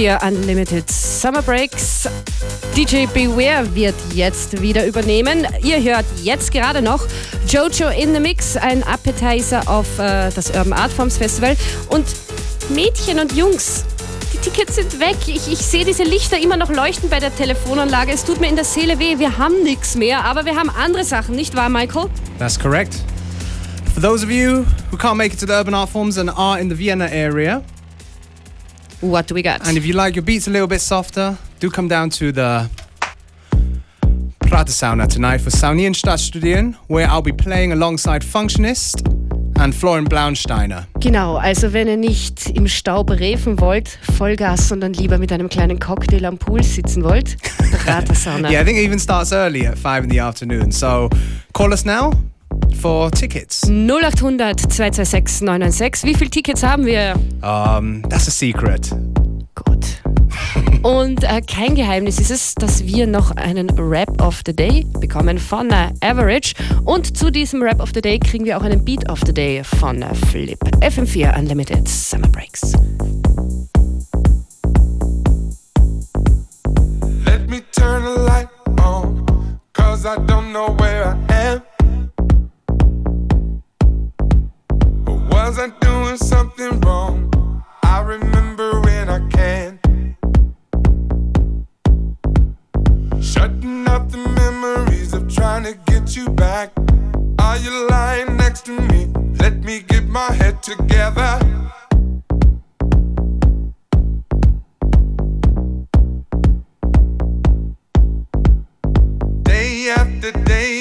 FM4 0.00 0.26
Unlimited 0.26 0.90
Summer 0.90 1.42
Breaks. 1.42 2.08
DJ 2.74 3.04
Beware 3.06 3.66
wird 3.74 3.94
jetzt 4.14 4.62
wieder 4.62 4.86
übernehmen. 4.86 5.46
Ihr 5.62 5.82
hört 5.82 6.06
jetzt 6.22 6.52
gerade 6.52 6.80
noch 6.80 7.06
Jojo 7.46 7.88
in 7.88 8.14
the 8.14 8.20
Mix, 8.20 8.56
ein 8.56 8.82
Appetizer 8.84 9.68
auf 9.68 9.98
äh, 9.98 10.30
das 10.30 10.50
Urban 10.50 10.72
Art 10.72 10.90
Forms 10.90 11.18
Festival. 11.18 11.54
Und 11.90 12.06
Mädchen 12.70 13.18
und 13.18 13.32
Jungs, 13.32 13.84
die 14.32 14.38
Tickets 14.38 14.76
sind 14.76 14.98
weg. 15.00 15.16
Ich, 15.26 15.52
ich 15.52 15.58
sehe 15.58 15.84
diese 15.84 16.04
Lichter 16.04 16.40
immer 16.40 16.56
noch 16.56 16.70
leuchten 16.70 17.10
bei 17.10 17.18
der 17.18 17.34
Telefonanlage. 17.36 18.12
Es 18.12 18.24
tut 18.24 18.40
mir 18.40 18.48
in 18.48 18.56
der 18.56 18.64
Seele 18.64 18.98
weh. 18.98 19.18
Wir 19.18 19.36
haben 19.36 19.62
nichts 19.62 19.96
mehr, 19.96 20.24
aber 20.24 20.46
wir 20.46 20.56
haben 20.56 20.70
andere 20.70 21.04
Sachen, 21.04 21.36
nicht 21.36 21.54
wahr, 21.54 21.68
Michael? 21.68 22.06
That's 22.38 22.58
correct. 22.58 22.94
For 23.92 24.00
those 24.00 24.24
of 24.24 24.30
you 24.30 24.64
who 24.90 24.96
can't 24.96 25.16
make 25.16 25.34
it 25.34 25.40
to 25.40 25.46
the 25.46 25.52
Urban 25.52 25.74
Art 25.74 25.90
Forms 25.90 26.16
and 26.16 26.30
are 26.30 26.58
in 26.58 26.70
the 26.70 26.78
Vienna 26.78 27.06
area, 27.06 27.62
What 29.00 29.26
do 29.26 29.34
we 29.34 29.42
got? 29.42 29.66
and 29.66 29.76
if 29.78 29.86
you 29.86 29.94
like 29.94 30.14
your 30.14 30.24
beats 30.24 30.46
a 30.46 30.50
little 30.50 30.68
bit 30.68 30.80
softer, 30.80 31.36
do 31.58 31.70
come 31.70 31.88
down 31.88 32.10
to 32.10 32.32
the 32.32 32.68
Prater 34.40 34.72
Sauna 34.72 35.06
tonight 35.08 35.40
for 35.40 35.50
Saunieren 35.50 35.94
Stadtstudieren, 35.94 36.74
where 36.88 37.06
I'll 37.08 37.22
be 37.22 37.32
playing 37.32 37.72
alongside 37.72 38.22
Functionist 38.22 39.00
and 39.58 39.74
Florian 39.74 40.06
Blaunsteiner. 40.06 40.86
Genau, 41.00 41.36
also 41.36 41.72
wenn 41.72 41.86
ihr 41.88 41.96
nicht 41.96 42.50
im 42.50 42.66
Staub 42.66 43.10
refen 43.10 43.58
wollt, 43.60 43.98
Vollgas, 44.18 44.68
sondern 44.68 44.92
lieber 44.92 45.18
mit 45.18 45.32
einem 45.32 45.48
kleinen 45.48 45.78
Cocktail 45.78 46.24
am 46.26 46.36
Pool 46.38 46.62
sitzen 46.62 47.02
wollt, 47.04 47.36
Pratersauna. 47.84 48.50
Yeah, 48.50 48.60
I 48.60 48.64
think 48.64 48.78
it 48.78 48.84
even 48.84 48.98
starts 48.98 49.32
early 49.32 49.66
at 49.66 49.78
5 49.78 50.04
in 50.04 50.10
the 50.10 50.20
afternoon. 50.20 50.72
So 50.72 51.08
call 51.54 51.72
us 51.72 51.84
now 51.84 52.12
for 52.76 53.10
tickets. 53.10 53.68
0800 53.68 54.58
226 54.58 55.42
996. 55.42 56.04
Wie 56.04 56.14
viele 56.14 56.30
Tickets 56.30 56.62
haben 56.62 56.86
wir? 56.86 57.14
Um, 57.42 58.02
that's 58.08 58.28
a 58.28 58.30
secret. 58.30 58.90
Gut. 59.54 60.00
Und 60.82 61.24
äh, 61.24 61.42
kein 61.42 61.74
Geheimnis 61.74 62.18
ist 62.18 62.30
es, 62.30 62.54
dass 62.54 62.84
wir 62.84 63.06
noch 63.06 63.32
einen 63.36 63.68
Rap 63.78 64.22
of 64.22 64.40
the 64.46 64.54
Day 64.54 64.86
bekommen 64.98 65.38
von 65.38 65.70
äh, 65.70 65.92
Average. 66.00 66.54
Und 66.84 67.16
zu 67.16 67.30
diesem 67.30 67.62
Rap 67.62 67.80
of 67.80 67.90
the 67.94 68.00
Day 68.00 68.18
kriegen 68.18 68.44
wir 68.44 68.56
auch 68.56 68.62
einen 68.62 68.84
Beat 68.84 69.08
of 69.10 69.20
the 69.26 69.34
Day 69.34 69.62
von 69.62 70.02
äh, 70.02 70.14
Flip. 70.14 70.58
FM4 70.80 71.38
Unlimited 71.38 71.86
Summer 71.86 72.28
Breaks. 72.28 72.72
Let 77.26 77.48
me 77.48 77.62
turn 77.72 78.02
the 78.04 78.20
light 78.22 78.48
on, 78.82 79.26
cause 79.72 80.06
I 80.06 80.16
don't 80.26 80.52
know 80.52 80.74
where 80.78 81.04
I 81.04 81.34
am. 81.34 81.79
Was 85.46 85.58
I 85.58 85.68
doing 85.80 86.16
something 86.18 86.80
wrong? 86.80 87.64
I 87.82 88.00
remember 88.02 88.80
when 88.82 89.08
I 89.08 89.20
can. 89.30 89.80
Shutting 93.20 93.88
out 93.88 94.10
the 94.10 94.22
memories 94.42 95.14
of 95.14 95.32
trying 95.34 95.64
to 95.64 95.74
get 95.86 96.14
you 96.14 96.28
back. 96.30 96.70
Are 97.38 97.56
you 97.56 97.88
lying 97.88 98.36
next 98.36 98.66
to 98.66 98.72
me? 98.90 99.06
Let 99.38 99.64
me 99.64 99.80
get 99.80 100.06
my 100.06 100.30
head 100.40 100.62
together. 100.62 101.32
Day 109.42 109.88
after 109.96 110.32
day 110.44 110.79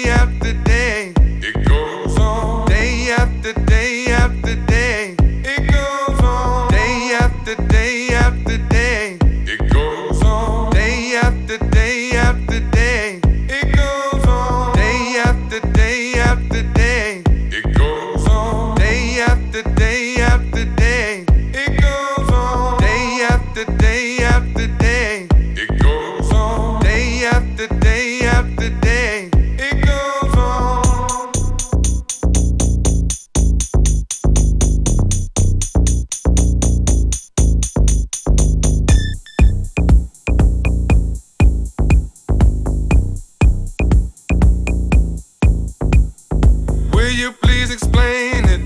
you 47.30 47.36
please 47.44 47.72
explain 47.72 48.44
it? 48.46 48.62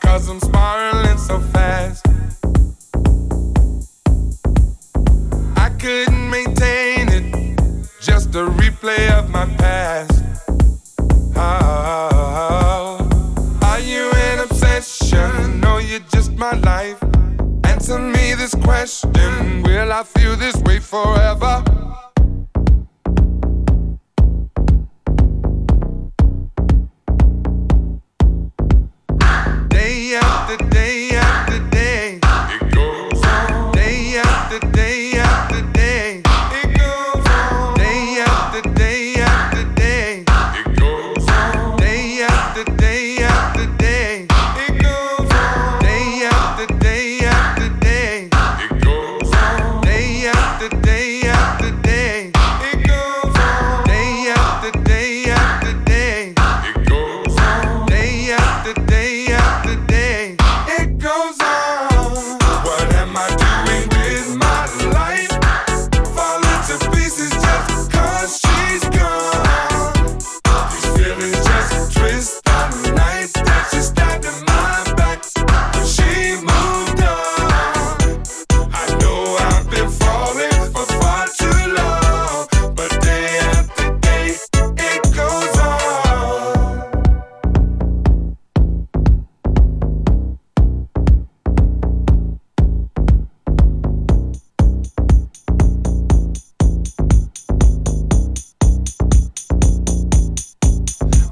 Cause 0.00 0.28
I'm 0.28 0.40
spiraling 0.40 1.16
so 1.16 1.40
fast. 1.52 2.06
I 5.56 5.70
couldn't 5.80 6.30
maintain 6.30 7.08
it, 7.08 7.58
just 8.00 8.34
a 8.34 8.44
replay 8.60 9.10
of 9.18 9.30
my 9.30 9.46
past. 9.56 10.22
Oh, 11.36 13.08
are 13.62 13.80
you 13.80 14.10
an 14.26 14.40
obsession? 14.40 15.60
No, 15.60 15.78
you're 15.78 16.06
just 16.12 16.32
my 16.32 16.52
life. 16.52 17.02
Answer 17.64 17.98
me 17.98 18.34
this 18.34 18.54
question 18.54 19.62
Will 19.62 19.92
I 19.92 20.02
feel 20.02 20.36
this 20.36 20.56
way 20.62 20.78
forever? 20.80 21.67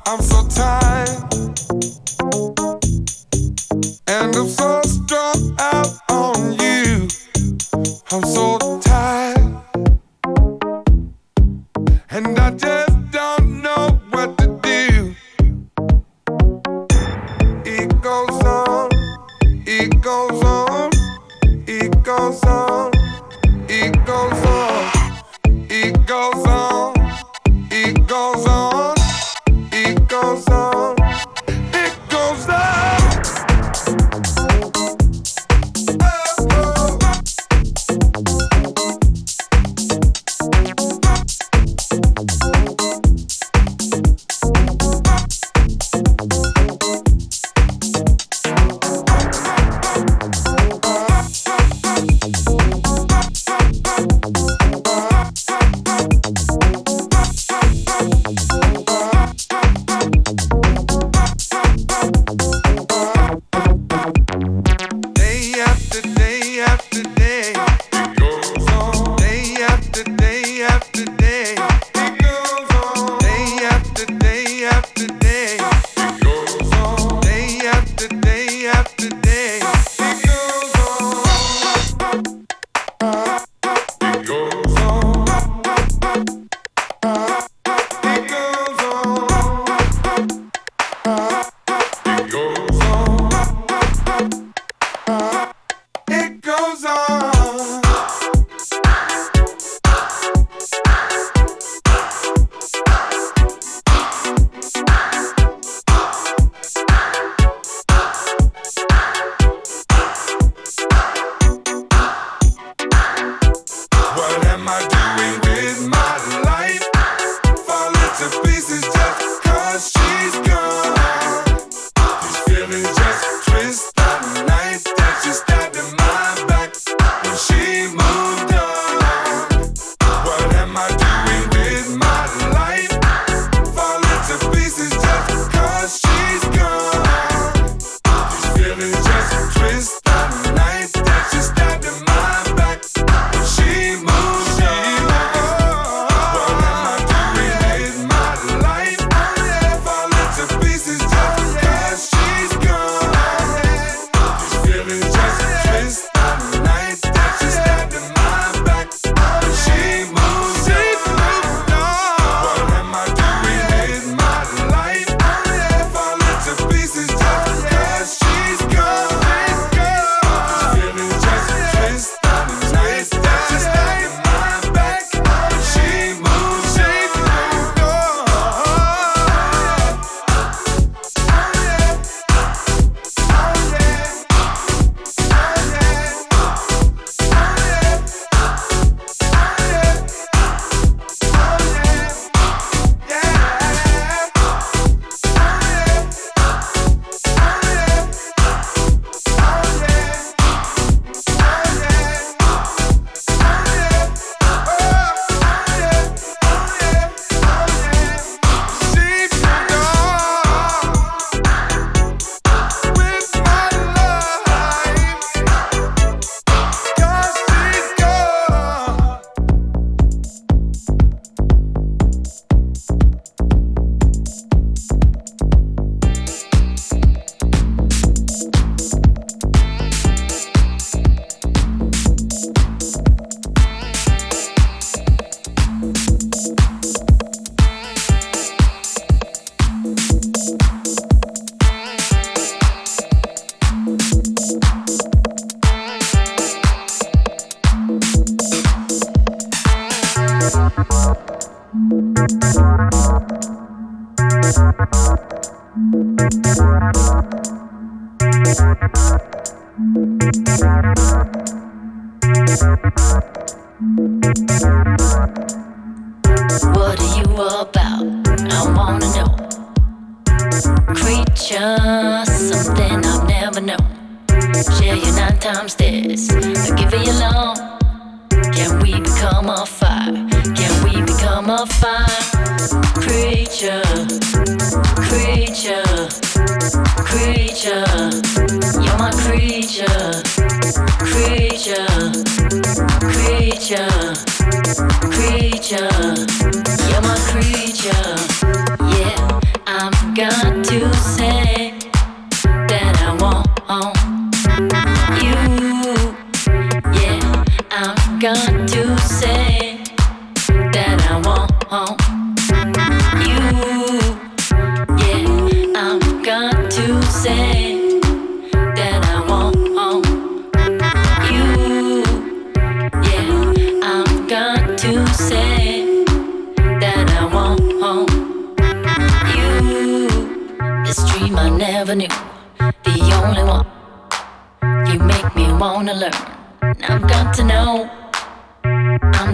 I'm 0.08 0.22
so 0.22 0.46
tired. 0.48 0.85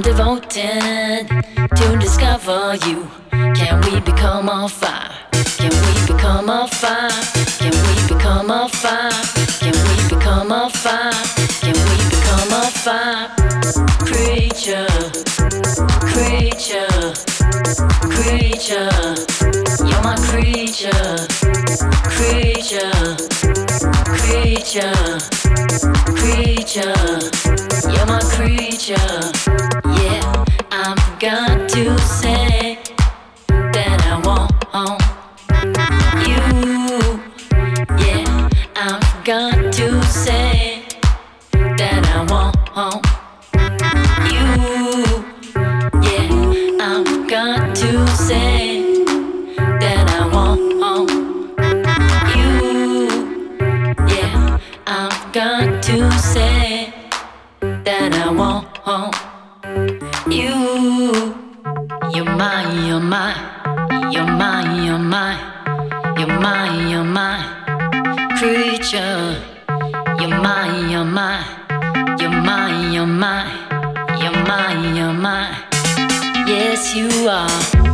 Devoted 0.03 1.29
to 1.77 1.97
discover 1.99 2.75
you. 2.87 3.09
Can 3.55 3.81
we 3.83 4.01
become 4.01 4.49
on 4.49 4.69
fire? 4.69 5.22
Can 5.63 5.71
we 5.71 6.13
become 6.13 6.51
a 6.51 6.67
fire? 6.67 7.09
Can 7.61 7.71
we 7.71 7.95
become 8.13 8.51
a 8.51 8.69
fire? 8.69 9.11
Can 9.61 9.73
we 9.87 10.09
become 10.09 10.51
a 10.51 10.69
fire? 10.69 11.13
Can 11.61 11.77
we 11.87 11.99
become 12.11 12.51
a 12.51 12.67
fire? 12.83 13.29
Creature, 14.03 14.89
creature, 16.11 17.15
creature. 18.11 18.91
You're 19.87 20.03
my 20.03 20.17
creature, 20.31 21.15
creature, 22.11 22.91
creature, 24.19 24.99
creature. 26.19 27.21
You're 27.89 28.07
my 28.07 28.21
creature. 28.35 29.21
Yeah, 30.03 30.45
got 31.21 31.69
to 31.69 31.99
say 32.01 32.52
You. 42.75 42.81
Yeah, 46.01 46.33
I've 46.81 47.29
got 47.29 47.77
to 47.77 48.07
say 48.17 49.05
that 49.59 50.09
I 50.09 50.27
want 50.33 50.73
you. 52.35 52.55
Yeah, 54.09 54.59
I've 54.87 55.33
got 55.35 55.83
to 55.83 56.11
say 56.13 56.95
that 57.61 58.15
I 58.15 58.31
want 58.31 58.69
you. 60.33 61.35
You're 62.15 62.25
mine, 62.25 62.87
you're 62.87 63.01
mine, 63.01 63.37
you're 64.11 64.25
mine, 64.25 64.87
you're 64.87 64.99
mine, 64.99 65.39
you're 66.19 66.41
mine, 66.41 66.89
you're 66.89 67.05
mine, 67.05 68.39
creature. 68.39 69.43
You're 70.19 70.41
mine, 70.41 70.89
you're 70.89 71.05
mine, 71.05 71.45
mine, 72.43 72.93
you're 72.93 73.07
mine. 73.07 73.51
you're 74.21 74.45
mine. 74.47 74.97
you're 74.97 75.13
mine. 75.13 75.57
Yes, 76.47 76.95
you 76.95 77.29
are. 77.29 77.92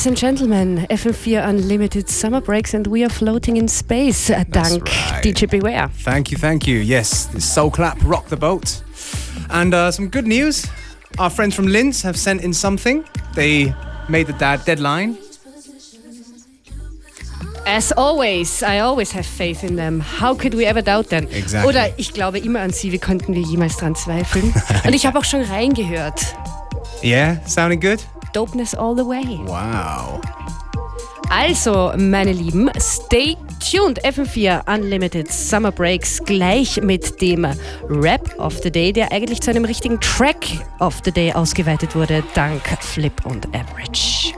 Ladies 0.00 0.06
and 0.06 0.16
gentlemen, 0.16 0.86
FM4 0.88 1.46
Unlimited 1.46 2.08
Summer 2.08 2.40
Breaks 2.40 2.72
and 2.72 2.86
we 2.86 3.04
are 3.04 3.10
floating 3.10 3.58
in 3.58 3.68
space. 3.68 4.30
Äh, 4.30 4.46
Dank 4.48 4.88
right. 4.88 5.22
DJ 5.22 5.46
Beware. 5.46 5.90
Thank 6.02 6.32
you, 6.32 6.38
thank 6.38 6.66
you. 6.66 6.80
Yes, 6.80 7.26
the 7.26 7.38
Soul 7.38 7.70
Clap 7.70 7.98
rock 8.02 8.26
the 8.30 8.36
boat. 8.36 8.82
And 9.50 9.74
uh, 9.74 9.90
some 9.90 10.08
good 10.08 10.26
news. 10.26 10.66
Our 11.18 11.28
friends 11.28 11.54
from 11.54 11.66
Linz 11.66 12.02
have 12.02 12.16
sent 12.16 12.42
in 12.42 12.54
something. 12.54 13.04
They 13.34 13.74
made 14.08 14.26
the 14.26 14.32
dad 14.32 14.64
deadline. 14.64 15.18
As 17.66 17.92
always, 17.92 18.62
I 18.62 18.78
always 18.78 19.12
have 19.12 19.26
faith 19.26 19.62
in 19.62 19.76
them. 19.76 20.00
How 20.00 20.34
could 20.34 20.54
we 20.54 20.64
ever 20.64 20.80
doubt 20.80 21.10
them? 21.10 21.26
Exactly. 21.30 21.68
Oder 21.68 21.90
ich 21.98 22.14
glaube 22.14 22.38
immer 22.38 22.60
an 22.60 22.70
sie, 22.70 22.90
wie 22.90 22.98
konnten 22.98 23.34
wir 23.34 23.42
jemals 23.42 23.76
dran 23.76 23.94
zweifeln? 23.94 24.54
Und 24.86 24.94
ich 24.94 25.04
habe 25.04 25.18
auch 25.18 25.26
schon 25.26 25.42
reingehört. 25.42 26.34
Yeah, 27.02 27.36
sounding 27.46 27.80
good? 27.80 27.98
Dopeness 28.32 28.74
all 28.74 28.94
the 28.94 29.04
way. 29.04 29.38
Wow. 29.46 30.20
Also, 31.30 31.92
meine 31.96 32.32
Lieben, 32.32 32.68
stay 32.78 33.36
tuned. 33.60 34.02
FM4 34.02 34.62
Unlimited 34.66 35.30
Summer 35.30 35.70
Breaks 35.70 36.20
gleich 36.24 36.80
mit 36.82 37.20
dem 37.22 37.46
Rap 37.88 38.34
of 38.38 38.58
the 38.62 38.70
Day, 38.70 38.92
der 38.92 39.12
eigentlich 39.12 39.40
zu 39.40 39.50
einem 39.50 39.64
richtigen 39.64 40.00
Track 40.00 40.44
of 40.80 41.00
the 41.04 41.12
Day 41.12 41.32
ausgeweitet 41.32 41.94
wurde, 41.94 42.24
dank 42.34 42.62
Flip 42.80 43.14
und 43.26 43.46
Average. 43.54 44.34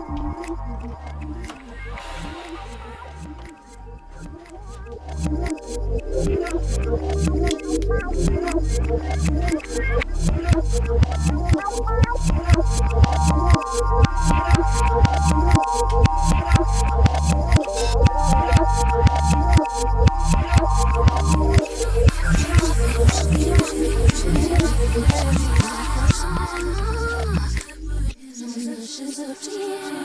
She's 28.92 29.18
a. 29.20 30.01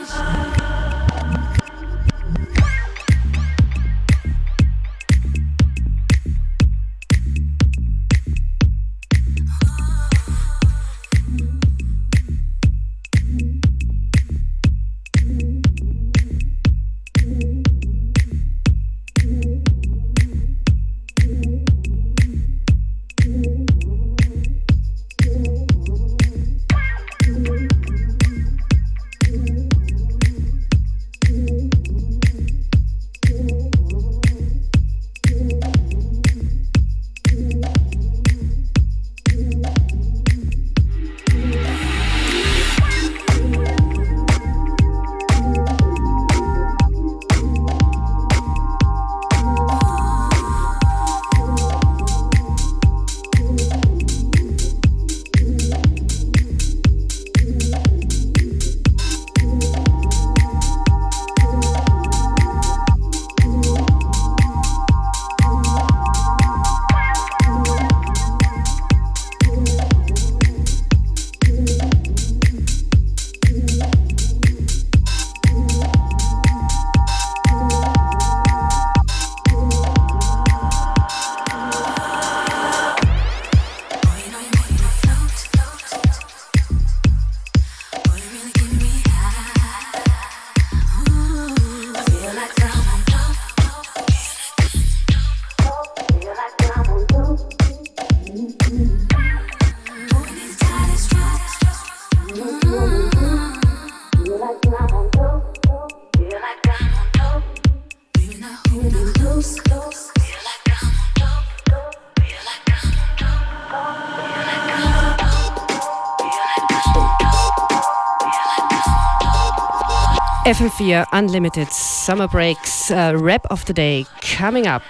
FM4 120.58 121.06
Unlimited 121.12 121.72
Summer 121.72 122.26
Breaks 122.26 122.90
uh, 122.90 123.12
Rap 123.14 123.46
of 123.48 123.64
the 123.66 123.72
Day 123.72 124.04
coming 124.20 124.66
up. 124.66 124.82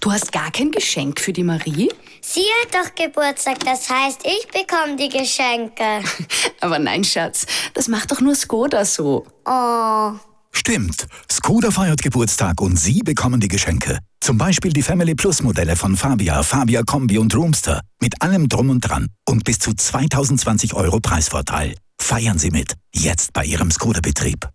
Du 0.00 0.10
hast 0.10 0.32
gar 0.32 0.50
kein 0.50 0.72
Geschenk 0.72 1.20
für 1.20 1.32
die 1.32 1.44
Marie? 1.44 1.92
Sie 2.20 2.40
hat 2.40 2.74
doch 2.74 2.92
Geburtstag, 2.96 3.60
das 3.60 3.88
heißt, 3.88 4.26
ich 4.26 4.48
bekomme 4.48 4.96
die 4.96 5.08
Geschenke. 5.08 6.02
Aber 6.60 6.80
nein, 6.80 7.04
Schatz, 7.04 7.46
das 7.74 7.86
macht 7.86 8.10
doch 8.10 8.20
nur 8.20 8.34
Skoda 8.34 8.84
so. 8.84 9.24
Oh. 9.44 10.14
Stimmt, 10.58 11.06
Skoda 11.30 11.70
feiert 11.70 12.02
Geburtstag 12.02 12.60
und 12.60 12.76
Sie 12.76 13.04
bekommen 13.04 13.38
die 13.38 13.46
Geschenke. 13.46 14.00
Zum 14.20 14.38
Beispiel 14.38 14.72
die 14.72 14.82
Family 14.82 15.14
Plus 15.14 15.40
Modelle 15.40 15.76
von 15.76 15.96
Fabia, 15.96 16.42
Fabia 16.42 16.82
Kombi 16.82 17.16
und 17.16 17.32
Roomster. 17.32 17.80
Mit 18.00 18.20
allem 18.22 18.48
Drum 18.48 18.68
und 18.68 18.80
Dran 18.80 19.06
und 19.24 19.44
bis 19.44 19.60
zu 19.60 19.72
2020 19.72 20.74
Euro 20.74 20.98
Preisvorteil. 20.98 21.76
Feiern 22.00 22.40
Sie 22.40 22.50
mit, 22.50 22.74
jetzt 22.92 23.32
bei 23.32 23.44
Ihrem 23.44 23.70
Skoda-Betrieb. 23.70 24.48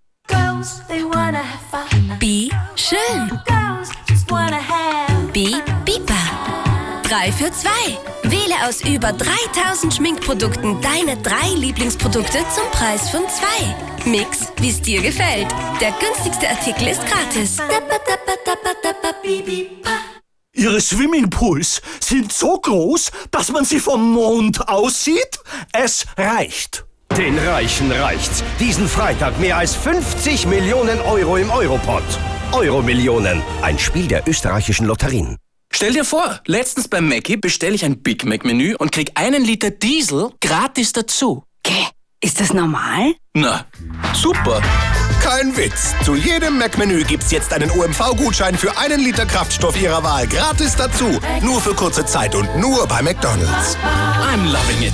B. 2.20 2.50
schön. 2.76 3.40
B. 5.32 5.83
3 7.14 7.32
für 7.32 7.52
2. 7.52 7.70
Wähle 8.24 8.56
aus 8.68 8.82
über 8.82 9.14
3000 9.14 9.94
Schminkprodukten 9.94 10.82
deine 10.82 11.16
drei 11.22 11.48
Lieblingsprodukte 11.56 12.40
zum 12.56 12.64
Preis 12.72 13.12
von 13.12 13.22
2. 13.30 14.10
Mix, 14.10 14.52
wie 14.58 14.70
es 14.70 14.82
dir 14.82 15.00
gefällt. 15.00 15.46
Der 15.80 15.94
günstigste 16.00 16.50
Artikel 16.50 16.88
ist 16.88 17.06
gratis. 17.06 17.58
Ihre 20.56 20.82
Swimmingpools 20.82 21.84
sind 22.00 22.34
so 22.34 22.58
groß, 22.60 23.12
dass 23.30 23.52
man 23.52 23.64
sie 23.64 23.80
vom 23.80 24.12
Mond 24.12 24.68
aussieht? 24.68 25.40
Es 25.72 26.08
reicht. 26.18 26.84
Den 27.16 27.38
Reichen 27.38 27.92
reicht's. 27.92 28.44
Diesen 28.60 28.88
Freitag 28.88 29.40
mehr 29.40 29.58
als 29.58 29.76
50 29.76 30.48
Millionen 30.48 31.00
Euro 31.02 31.38
im 31.38 31.52
Europod. 31.52 32.04
Euro 32.54 32.82
Millionen. 32.82 33.44
Ein 33.62 33.78
Spiel 33.78 34.08
der 34.08 34.28
österreichischen 34.28 34.88
Lotterien. 34.88 35.38
Stell 35.76 35.94
dir 35.94 36.06
vor, 36.06 36.40
letztens 36.46 36.88
beim 36.88 37.10
Mackie 37.10 37.36
bestelle 37.36 37.74
ich 37.74 37.84
ein 37.84 38.02
Big 38.04 38.26
Mac 38.26 38.46
Menü 38.46 38.76
und 38.78 38.92
krieg 38.92 39.12
einen 39.16 39.44
Liter 39.44 39.72
Diesel 39.72 40.30
gratis 40.40 40.94
dazu. 40.94 41.44
Gäh, 41.64 41.88
ist 42.22 42.40
das 42.40 42.54
normal? 42.54 43.16
Na, 43.34 43.66
super. 44.14 44.62
Kein 45.22 45.58
Witz. 45.58 45.96
Zu 46.06 46.16
jedem 46.16 46.60
Mac-Menü 46.60 47.04
gibt's 47.06 47.32
jetzt 47.32 47.54
einen 47.54 47.72
OMV-Gutschein 47.72 48.56
für 48.56 48.78
einen 48.78 49.00
Liter 49.00 49.26
Kraftstoff 49.26 49.82
Ihrer 49.82 50.04
Wahl 50.04 50.28
gratis 50.28 50.76
dazu. 50.76 51.20
Nur 51.42 51.60
für 51.60 51.74
kurze 51.74 52.06
Zeit 52.06 52.36
und 52.36 52.56
nur 52.58 52.86
bei 52.88 53.02
McDonald's. 53.02 53.76
I'm 54.22 54.46
loving 54.52 54.84
it. 54.84 54.94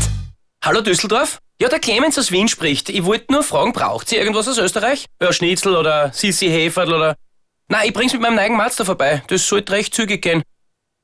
Hallo 0.63 0.81
Düsseldorf? 0.81 1.39
Ja, 1.59 1.67
der 1.67 1.79
Clemens 1.79 2.17
aus 2.17 2.31
Wien 2.31 2.47
spricht. 2.47 2.89
Ich 2.89 3.03
wollte 3.03 3.33
nur 3.33 3.43
fragen, 3.43 3.73
braucht 3.73 4.07
sie 4.07 4.15
irgendwas 4.15 4.47
aus 4.47 4.57
Österreich? 4.57 5.07
Ja, 5.21 5.33
Schnitzel 5.33 5.75
oder 5.75 6.13
Sissi 6.13 6.47
Heferl 6.47 6.93
oder... 6.93 7.15
Na, 7.67 7.83
ich 7.83 7.93
bring's 7.93 8.13
mit 8.13 8.21
meinem 8.21 8.35
neuen 8.35 8.55
Mazda 8.55 8.85
vorbei. 8.85 9.23
Das 9.27 9.45
sollte 9.45 9.73
recht 9.73 9.93
zügig 9.93 10.21
gehen. 10.21 10.41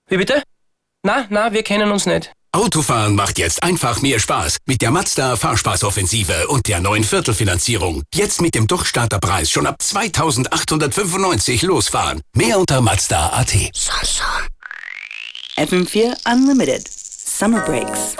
Wie 0.07 0.17
bitte? 0.17 0.43
Na, 1.03 1.25
na, 1.29 1.51
wir 1.51 1.63
kennen 1.63 1.91
uns 1.91 2.05
nicht. 2.05 2.31
Autofahren 2.51 3.15
macht 3.15 3.37
jetzt 3.37 3.63
einfach 3.63 4.01
mehr 4.01 4.19
Spaß 4.19 4.57
mit 4.65 4.81
der 4.81 4.91
Mazda 4.91 5.35
Fahrspaßoffensive 5.35 6.47
und 6.47 6.67
der 6.67 6.79
neuen 6.79 7.03
Viertelfinanzierung. 7.03 8.03
Jetzt 8.13 8.41
mit 8.41 8.55
dem 8.55 8.65
Durchstarterpreis 8.67 9.51
schon 9.51 9.67
ab 9.67 9.75
2895 9.81 11.63
losfahren. 11.63 12.21
Mehr 12.33 12.57
unter 12.57 12.81
Mazda.at. 12.81 13.53
FM4 15.57 16.15
Unlimited. 16.31 16.87
Summer 16.87 17.61
Breaks. 17.65 18.15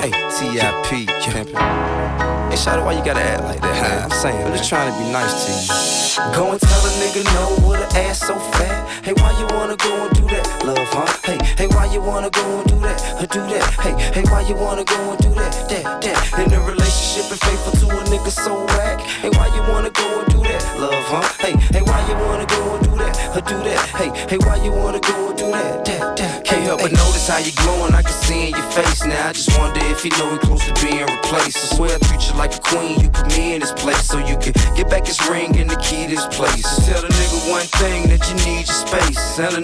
Hey, 0.00 0.10
T.I.P. 0.10 1.06
pimpin'. 1.06 2.37
Hey, 2.48 2.56
Shawty, 2.56 2.82
why 2.82 2.92
you 2.96 3.04
gotta 3.04 3.20
act 3.20 3.44
like 3.44 3.60
that, 3.60 3.76
man? 3.82 4.02
I'm 4.04 4.10
saying, 4.10 4.40
I'm 4.42 4.56
just 4.56 4.68
trying 4.70 4.90
to 4.90 4.96
be 4.98 5.12
nice 5.12 5.44
to 5.44 5.52
you. 5.52 6.32
Go 6.32 6.52
and 6.52 6.60
tell 6.60 6.80
a 6.80 6.90
nigga 6.96 7.22
no 7.36 7.68
with 7.68 7.76
an 7.76 7.96
ass 8.08 8.20
so 8.20 8.38
fat. 8.56 9.04
Hey, 9.04 9.12
why 9.12 9.36
you 9.38 9.46
wanna 9.54 9.76
go 9.76 9.92
and 10.06 10.16
do 10.16 10.24
that, 10.32 10.64
love, 10.64 10.88
huh? 10.88 11.06
Hey, 11.28 11.38
hey, 11.58 11.66
why 11.68 11.92
you 11.92 12.00
wanna 12.00 12.30
go 12.30 12.60
and 12.60 12.66
do 12.68 12.80
that, 12.80 13.28
do 13.30 13.40
that? 13.52 13.68
Hey, 13.84 13.92
hey, 14.16 14.24
why 14.32 14.40
you 14.48 14.54
wanna 14.56 14.84
go 14.84 14.96
and 15.12 15.20
do 15.20 15.28
that, 15.34 15.52
that, 15.68 16.00
that? 16.00 16.38
In 16.40 16.52
a 16.52 16.60
relationship 16.64 17.30
and 17.30 17.40
faithful 17.40 17.72
to 17.84 17.86
a 18.00 18.02
nigga 18.08 18.30
so 18.30 18.64
whack. 18.64 19.00
Hey, 19.00 19.28
why 19.28 19.46
you 19.54 19.62
wanna 19.70 19.90
go 19.90 20.20
and 20.20 20.28
do 20.32 20.40
that, 20.48 20.64
love, 20.80 21.04
huh? 21.12 21.28
Hey, 21.44 21.52
hey, 21.52 21.82
why 21.82 22.00
you 22.08 22.16
wanna 22.16 22.46
go 22.46 22.76
and 22.76 22.84
do 22.84 22.96
that, 22.96 23.44
do 23.44 23.56
that? 23.68 23.84
Hey, 23.92 24.10
hey, 24.28 24.38
why 24.38 24.56
you 24.64 24.72
wanna 24.72 25.00
go 25.00 25.28
and 25.28 25.38
do 25.38 25.50
that, 25.52 25.84
that, 25.84 26.16
that? 26.16 26.44
Can't 26.44 26.62
help 26.62 26.80
but 26.80 26.92
notice 26.92 27.28
how 27.28 27.38
you 27.38 27.52
glowing, 27.52 27.94
I 27.94 28.02
can 28.02 28.12
see 28.12 28.48
in 28.48 28.56
your 28.56 28.70
face 28.72 29.04
now. 29.04 29.28
I 29.28 29.32
just 29.32 29.56
wonder 29.58 29.80
if 29.92 30.04
you 30.04 30.10
know 30.18 30.32
he 30.32 30.38
close 30.38 30.64
to 30.66 30.74
being 30.84 31.04
replaced. 31.04 31.58
I 31.58 31.76
swear 31.76 31.94
I 31.94 31.98
treat 32.08 32.26
you 32.28 32.34
like 32.36 32.47
a 32.56 32.60
queen, 32.60 33.00
you 33.00 33.10
put 33.10 33.26
me 33.36 33.54
in 33.54 33.60
this 33.60 33.72
place 33.72 34.06
so 34.06 34.18
you 34.18 34.36
can 34.38 34.52
get 34.76 34.88
back 34.88 35.06
his 35.06 35.20
ring 35.28 35.56
and 35.58 35.68
the 35.68 35.76
key 35.76 36.06
to 36.06 36.16
this 36.16 36.26
place. 36.36 36.62
Just 36.62 36.86
tell 36.86 37.02
the 37.02 37.08
nigga 37.08 37.50
one 37.50 37.66
thing 37.80 38.08
that 38.08 38.22
you 38.28 38.36
need 38.46 38.66
your 38.66 38.76
space. 38.86 39.36
Tell 39.36 39.50
the 39.50 39.62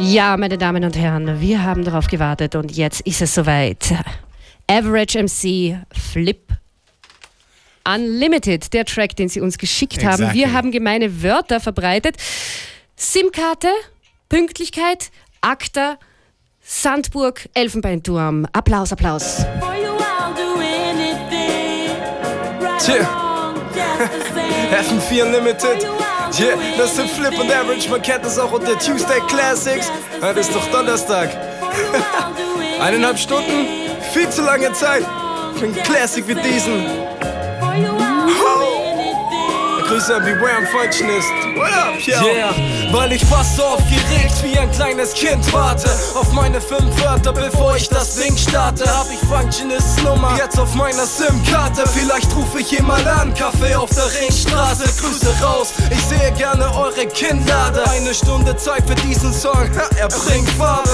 Ja, 0.00 0.36
meine 0.36 0.58
Damen 0.58 0.84
und 0.84 0.96
Herren, 0.96 1.40
wir 1.40 1.64
haben 1.64 1.84
darauf 1.84 2.06
gewartet 2.06 2.54
und 2.54 2.70
jetzt 2.70 3.00
ist 3.00 3.20
es 3.20 3.34
soweit. 3.34 3.94
Average 4.68 5.24
MC 5.24 5.84
Flip 5.92 6.48
Unlimited, 7.88 8.72
der 8.74 8.84
Track, 8.84 9.16
den 9.16 9.28
Sie 9.28 9.40
uns 9.40 9.56
geschickt 9.56 10.04
haben. 10.04 10.22
Exactly. 10.22 10.38
Wir 10.38 10.52
haben 10.52 10.70
gemeine 10.70 11.22
Wörter 11.22 11.58
verbreitet. 11.58 12.16
SIM-Karte, 12.96 13.68
Pünktlichkeit, 14.28 15.10
Akta, 15.40 15.98
Sandburg, 16.70 17.48
Elfenbeinturm. 17.54 18.46
Applaus, 18.52 18.92
Applaus. 18.92 19.38
Tja. 22.84 23.08
FM4 24.70 25.22
Unlimited. 25.24 25.86
Yeah, 26.38 26.58
das 26.76 26.94
sind 26.94 27.08
Flip 27.08 27.38
und 27.40 27.50
Average, 27.50 27.88
man 27.88 28.02
kennt 28.02 28.22
das 28.22 28.38
auch 28.38 28.52
unter 28.52 28.78
Tuesday 28.78 29.18
Classics. 29.28 29.90
Heute 30.20 30.40
ist 30.40 30.54
doch 30.54 30.70
Donnerstag. 30.70 31.30
Eineinhalb 32.80 33.18
Stunden, 33.18 33.66
viel 34.12 34.28
zu 34.28 34.42
lange 34.42 34.70
Zeit 34.74 35.04
für 35.56 35.64
einen 35.64 35.74
Classic 35.74 36.28
wie 36.28 36.34
diesen. 36.34 36.84
Grüße 39.88 40.14
an 40.14 40.22
Beware 40.22 40.58
und 40.58 40.68
Functionist. 40.68 41.30
What 41.56 41.72
up, 41.72 41.98
yo? 41.98 42.20
Yeah, 42.22 42.54
weil 42.92 43.12
ich 43.12 43.24
fast 43.24 43.56
so 43.56 43.64
aufgeregt 43.64 44.34
wie 44.42 44.58
ein 44.58 44.70
kleines 44.70 45.14
Kind 45.14 45.50
warte 45.50 45.88
auf 46.14 46.30
meine 46.32 46.60
fünf 46.60 47.02
Wörter, 47.02 47.32
bevor 47.32 47.74
ich 47.74 47.88
das 47.88 48.16
Ding 48.16 48.36
starte. 48.36 48.84
Hab 48.84 49.06
ich 49.10 49.18
Functionist 49.26 50.04
Nummer 50.04 50.36
jetzt 50.36 50.60
auf 50.60 50.74
meiner 50.74 51.06
SIM-Karte. 51.06 51.88
Vielleicht 51.88 52.36
rufe 52.36 52.60
ich 52.60 52.70
jemand 52.70 53.06
an, 53.06 53.32
Kaffee 53.32 53.74
auf 53.76 53.88
der 53.88 54.04
Ringstraße. 54.20 54.84
Grüße 55.00 55.42
raus, 55.42 55.72
ich 55.90 56.02
sehe 56.02 56.32
gerne 56.32 56.70
eure 56.76 57.06
Kinnlade. 57.06 57.82
Eine 57.88 58.12
Stunde 58.12 58.54
Zeit 58.58 58.86
für 58.86 58.94
diesen 58.96 59.32
Song, 59.32 59.70
er 59.98 60.08
bringt 60.08 60.50
Farbe. 60.50 60.90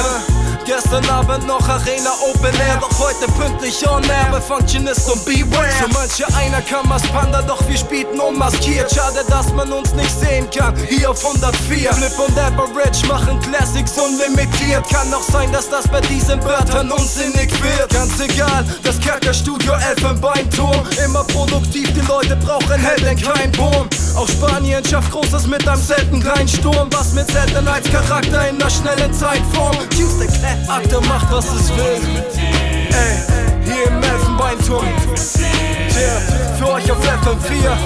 Gestern 0.67 1.07
Abend 1.11 1.47
noch 1.47 1.69
Arena 1.69 2.11
Open 2.27 2.55
Air, 2.55 2.79
doch 2.81 2.99
heute 2.99 3.31
pünktlich 3.33 3.87
on 3.87 4.03
air 4.05 4.29
bei 4.31 4.41
Functionist 4.41 5.11
und 5.11 5.23
Beware. 5.27 5.69
So 5.79 5.89
manche 5.93 6.27
einer 6.39 6.62
kam 6.62 6.91
als 6.91 7.03
Panda, 7.09 7.43
doch 7.43 7.61
wir 7.69 7.77
spielten 7.77 8.19
unmaskiert. 8.19 8.91
Schade, 8.91 9.25
dass 9.29 9.53
man 9.53 9.71
uns 9.71 9.93
nicht 9.93 10.19
sehen 10.19 10.49
kann, 10.51 10.75
hier 10.89 11.11
auf 11.11 11.23
104. 11.23 11.93
Flip 11.93 12.19
und 12.19 12.39
Average 12.39 13.07
machen 13.07 13.39
Classics 13.41 13.93
unlimitiert. 13.99 14.89
Kann 14.89 15.12
auch 15.12 15.23
sein, 15.23 15.53
dass 15.53 15.69
das 15.69 15.87
bei 15.87 16.01
diesen 16.01 16.43
Wörtern 16.43 16.91
unsinnig 16.91 17.53
wird. 17.62 17.91
Ganz 17.91 18.19
egal, 18.21 18.65
das 18.83 18.99
Kerkerstudio 19.01 19.75
Elfenbeinturm. 19.75 20.87
Immer 21.05 21.25
produktiv, 21.25 21.93
die 21.93 22.07
Leute 22.09 22.37
brauchen 22.37 22.81
Helden, 22.81 23.21
kein 23.21 23.53
Boom. 23.53 23.87
Auch 24.17 24.29
Spanien 24.29 24.83
schafft 24.85 25.11
Großes 25.11 25.47
mit 25.47 25.69
einem 25.69 25.83
selten 25.83 26.21
kleinen 26.21 26.49
Sturm. 26.49 26.89
Was 26.91 27.12
mit 27.12 27.31
Seltenheitscharakter 27.31 28.49
in 28.49 28.61
einer 28.61 28.71
schnellen 28.71 29.12
Zeitform. 29.12 29.77
Tuesday 29.91 30.29
Akte 30.69 31.01
macht, 31.03 31.31
was 31.31 31.47
es 31.47 31.69
will. 31.71 32.01
Ey, 32.37 33.17
hier 33.65 33.87
im 33.87 34.03
Elfenbeinturm. 34.03 34.85
Yeah, 34.85 36.21
für 36.59 36.73
euch 36.73 36.91
auf 36.91 36.99
FM4. 36.99 37.77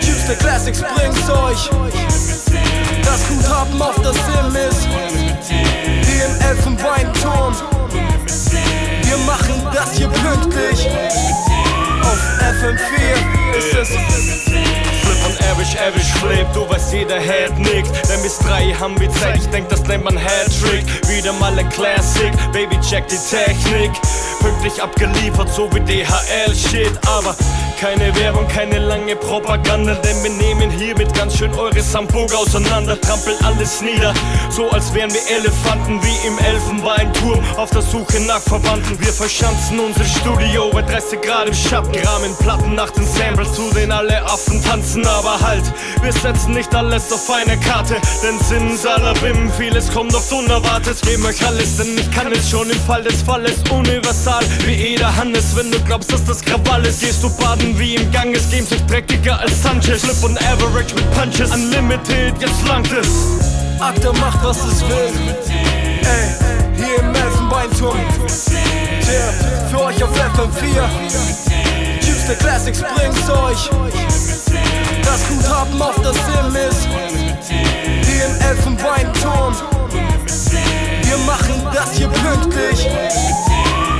Tuesday 0.00 0.36
Classics 0.36 0.80
bringt's 0.80 1.28
euch. 1.28 1.70
Das 3.04 3.28
Guthaben 3.28 3.80
auf 3.80 3.96
das 4.02 4.16
Sim 4.16 4.56
ist. 4.68 4.88
Hier 5.48 6.26
im 6.26 6.40
Elfenbeinturm. 6.48 7.54
Wir 9.02 9.18
machen 9.18 9.62
das 9.72 9.92
hier 9.96 10.08
pünktlich. 10.08 10.88
Auf 12.02 12.18
FM4 12.40 13.56
ist 13.56 13.74
es. 13.74 14.75
Und 15.26 15.42
Average, 15.42 15.76
Average 15.80 16.18
Flip, 16.20 16.46
du 16.54 16.68
weißt 16.68 16.92
jeder 16.92 17.18
Head 17.18 17.58
nickt. 17.58 17.90
Denn 18.08 18.22
bis 18.22 18.38
drei 18.38 18.72
haben 18.72 18.98
wir 19.00 19.10
Zeit, 19.10 19.36
ich 19.38 19.46
denk 19.48 19.68
das 19.68 19.82
nennt 19.84 20.04
man 20.04 20.16
Hattrick. 20.16 20.84
Wieder 21.08 21.32
mal 21.32 21.58
ein 21.58 21.68
Classic, 21.70 22.32
Baby 22.52 22.78
check 22.80 23.08
die 23.08 23.16
Technik. 23.16 23.90
Pünktlich 24.40 24.80
abgeliefert, 24.80 25.52
so 25.52 25.68
wie 25.72 25.80
DHL-Shit 25.80 26.92
Aber 27.08 27.34
keine 27.76 28.14
Werbung, 28.16 28.48
keine 28.48 28.78
lange 28.78 29.16
Propaganda 29.16 29.94
Denn 29.94 30.22
wir 30.22 30.30
nehmen 30.30 30.70
hiermit 30.70 31.12
ganz 31.14 31.36
schön 31.36 31.52
eure 31.54 31.80
Samburg 31.80 32.34
auseinander 32.34 33.00
Trampeln 33.00 33.36
alles 33.44 33.82
nieder, 33.82 34.14
so 34.50 34.70
als 34.70 34.92
wären 34.94 35.12
wir 35.12 35.20
Elefanten 35.36 36.00
Wie 36.02 36.26
im 36.26 36.38
Elfenbeinturm, 36.38 37.40
auf 37.56 37.70
der 37.70 37.82
Suche 37.82 38.20
nach 38.20 38.40
Verwandten. 38.40 38.98
Wir 39.00 39.12
verschanzen 39.12 39.78
unser 39.78 40.04
Studio 40.04 40.70
bei 40.72 40.82
30 40.82 41.20
Grad 41.20 41.48
im 41.48 41.54
Schatten 41.54 41.94
Rahmen 42.06 42.34
Platten 42.38 42.74
nach 42.74 42.90
den 42.90 43.06
Samples, 43.06 43.52
zu 43.52 43.70
denen 43.74 43.92
alle 43.92 44.22
Affen 44.24 44.62
tanzen. 44.64 45.06
Aber 45.06 45.38
halt, 45.40 45.64
wir 46.02 46.12
setzen 46.12 46.52
nicht 46.52 46.74
alles 46.74 47.12
auf 47.12 47.30
eine 47.30 47.58
Karte 47.58 47.96
Denn 48.22 48.38
Simsalabim, 48.40 49.50
vieles 49.58 49.92
kommt 49.92 50.14
oft 50.14 50.32
unerwartet 50.32 51.00
Geben 51.02 51.24
euch 51.26 51.44
alles, 51.46 51.76
denn 51.76 51.96
ich 51.98 52.10
kann 52.10 52.32
es 52.32 52.50
schon 52.50 52.68
im 52.70 52.80
Fall 52.80 53.02
des 53.02 53.22
Falles 53.22 53.56
Universal, 53.70 54.44
wie 54.64 54.94
Eder 54.94 55.14
Hannes 55.14 55.54
Wenn 55.56 55.70
du 55.70 55.78
glaubst, 55.80 56.12
dass 56.12 56.24
das 56.24 56.40
Krawall 56.42 56.84
ist, 56.86 57.00
gehst 57.00 57.22
du 57.22 57.30
baden 57.36 57.65
wie 57.74 57.94
im 57.94 58.12
Gang 58.12 58.34
Es 58.34 58.50
Games 58.50 58.70
ist 58.70 58.88
dreckiger 58.88 59.40
als 59.40 59.62
Sanchez 59.62 60.02
Flip 60.02 60.24
und 60.24 60.38
Average 60.44 60.94
mit 60.94 61.10
Punches 61.12 61.50
Unlimited, 61.50 62.34
jetzt 62.38 62.66
langt 62.68 62.90
es 62.92 63.08
Akta 63.80 64.12
macht, 64.14 64.42
was 64.44 64.58
es 64.58 64.80
will. 64.82 65.10
Ey, 65.48 66.76
hier 66.76 66.98
im 67.00 67.14
Elfenbeinturm. 67.14 67.98
Yeah, 67.98 69.32
für 69.70 69.80
euch 69.84 70.02
auf 70.02 70.10
FM4. 70.10 70.82
Tuesday 72.00 72.36
Classics 72.36 72.80
bringt's 72.80 73.28
euch. 73.28 73.70
Das 75.02 75.28
Guthaben 75.28 75.80
auf 75.82 75.96
das 76.02 76.16
Sim 76.16 76.56
ist. 76.68 76.88
Hier 78.06 78.26
im 78.26 78.48
Elfenbeinturm. 78.48 79.54
Wir 81.02 81.18
machen 81.26 81.62
das 81.72 81.92
hier 81.96 82.08
pünktlich. 82.08 82.88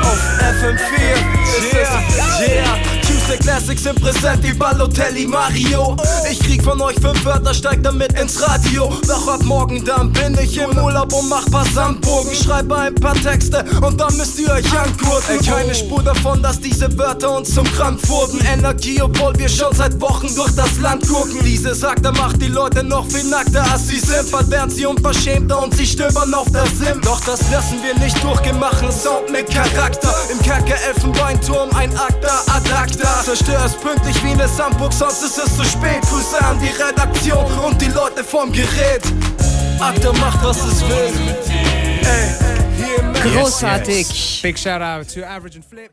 Auf 0.02 0.18
FM4 0.40 1.14
ist 1.48 1.74
es. 1.74 2.48
Yeah. 2.48 2.95
Tuesday 3.26 3.38
Classics 3.38 3.82
sind 3.82 4.00
präsent 4.00 4.40
wie 4.44 4.52
Balotelli 4.52 5.26
Mario. 5.26 5.96
Ich 6.30 6.38
krieg 6.38 6.62
von 6.62 6.80
euch 6.80 6.94
fünf 6.94 7.24
Wörter, 7.24 7.52
steig 7.52 7.82
damit 7.82 8.12
ins 8.20 8.40
Radio. 8.40 8.92
Doch 9.08 9.26
ab 9.26 9.42
morgen 9.42 9.84
dann 9.84 10.12
bin 10.12 10.38
ich 10.40 10.56
im 10.58 10.78
Urlaub 10.78 11.12
und 11.12 11.28
mach 11.28 11.44
paar 11.50 11.64
Sandburgen. 11.74 12.32
Schreibe 12.32 12.76
ein 12.76 12.94
paar 12.94 13.14
Texte 13.14 13.64
und 13.82 14.00
dann 14.00 14.16
müsst 14.16 14.38
ihr 14.38 14.48
euch 14.50 14.72
ankurten. 14.78 15.40
Ey, 15.40 15.44
keine 15.44 15.74
Spur 15.74 16.04
davon, 16.04 16.40
dass 16.40 16.60
diese 16.60 16.96
Wörter 16.96 17.36
uns 17.36 17.52
zum 17.52 17.64
Krampf 17.64 18.08
wurden. 18.08 18.38
Energie, 18.46 19.02
obwohl 19.02 19.36
wir 19.36 19.48
schon 19.48 19.74
seit 19.74 20.00
Wochen 20.00 20.32
durch 20.36 20.54
das 20.54 20.78
Land 20.78 21.08
gucken. 21.08 21.40
Diese 21.42 21.74
Sagte 21.74 22.12
macht 22.12 22.40
die 22.40 22.48
Leute 22.48 22.84
noch 22.84 23.06
viel 23.06 23.28
nackter 23.28 23.64
als 23.72 23.88
sie 23.88 23.98
sind. 23.98 24.30
Bald 24.30 24.48
werden 24.50 24.70
sie 24.70 24.86
unverschämter 24.86 25.64
und 25.64 25.74
sie 25.74 25.86
stöbern 25.86 26.32
auf 26.32 26.48
der 26.52 26.66
Sim. 26.66 27.00
Doch 27.02 27.20
das 27.24 27.40
lassen 27.50 27.78
wir 27.82 27.98
nicht 27.98 28.22
durchgehen, 28.22 28.60
machen 28.60 28.92
Sound 28.92 29.32
mit 29.32 29.50
Charakter. 29.50 30.14
Im 30.30 30.38
Kerker 30.42 30.76
Elfenbeinturm 30.86 31.70
ein 31.74 31.90
Akta 31.96 32.44
ad 32.54 32.70
acta. 33.16 33.22
Zerstör 33.24 33.64
es 33.64 33.74
pünktlich 33.74 34.22
wie 34.24 34.30
eine 34.30 34.48
Sandburg, 34.48 34.92
sonst 34.92 35.22
ist 35.22 35.38
es 35.38 35.56
zu 35.56 35.64
spät. 35.64 36.00
Grüße 36.02 36.38
an 36.44 36.58
die 36.60 36.82
Redaktion 36.82 37.44
und 37.64 37.80
die 37.80 37.88
Leute 37.88 38.22
vom 38.22 38.52
Gerät. 38.52 39.02
Akta 39.80 40.12
macht, 40.14 40.42
was 40.42 40.58
es 40.64 40.80
will. 40.82 41.12
Ey, 42.02 43.30
Großartig. 43.32 44.08
Yes, 44.08 44.08
yes. 44.08 44.42
Big 44.42 44.58
shout 44.58 44.80
out 44.80 45.08
to 45.12 45.24
Average 45.24 45.56
and 45.56 45.64
Flip. 45.64 45.90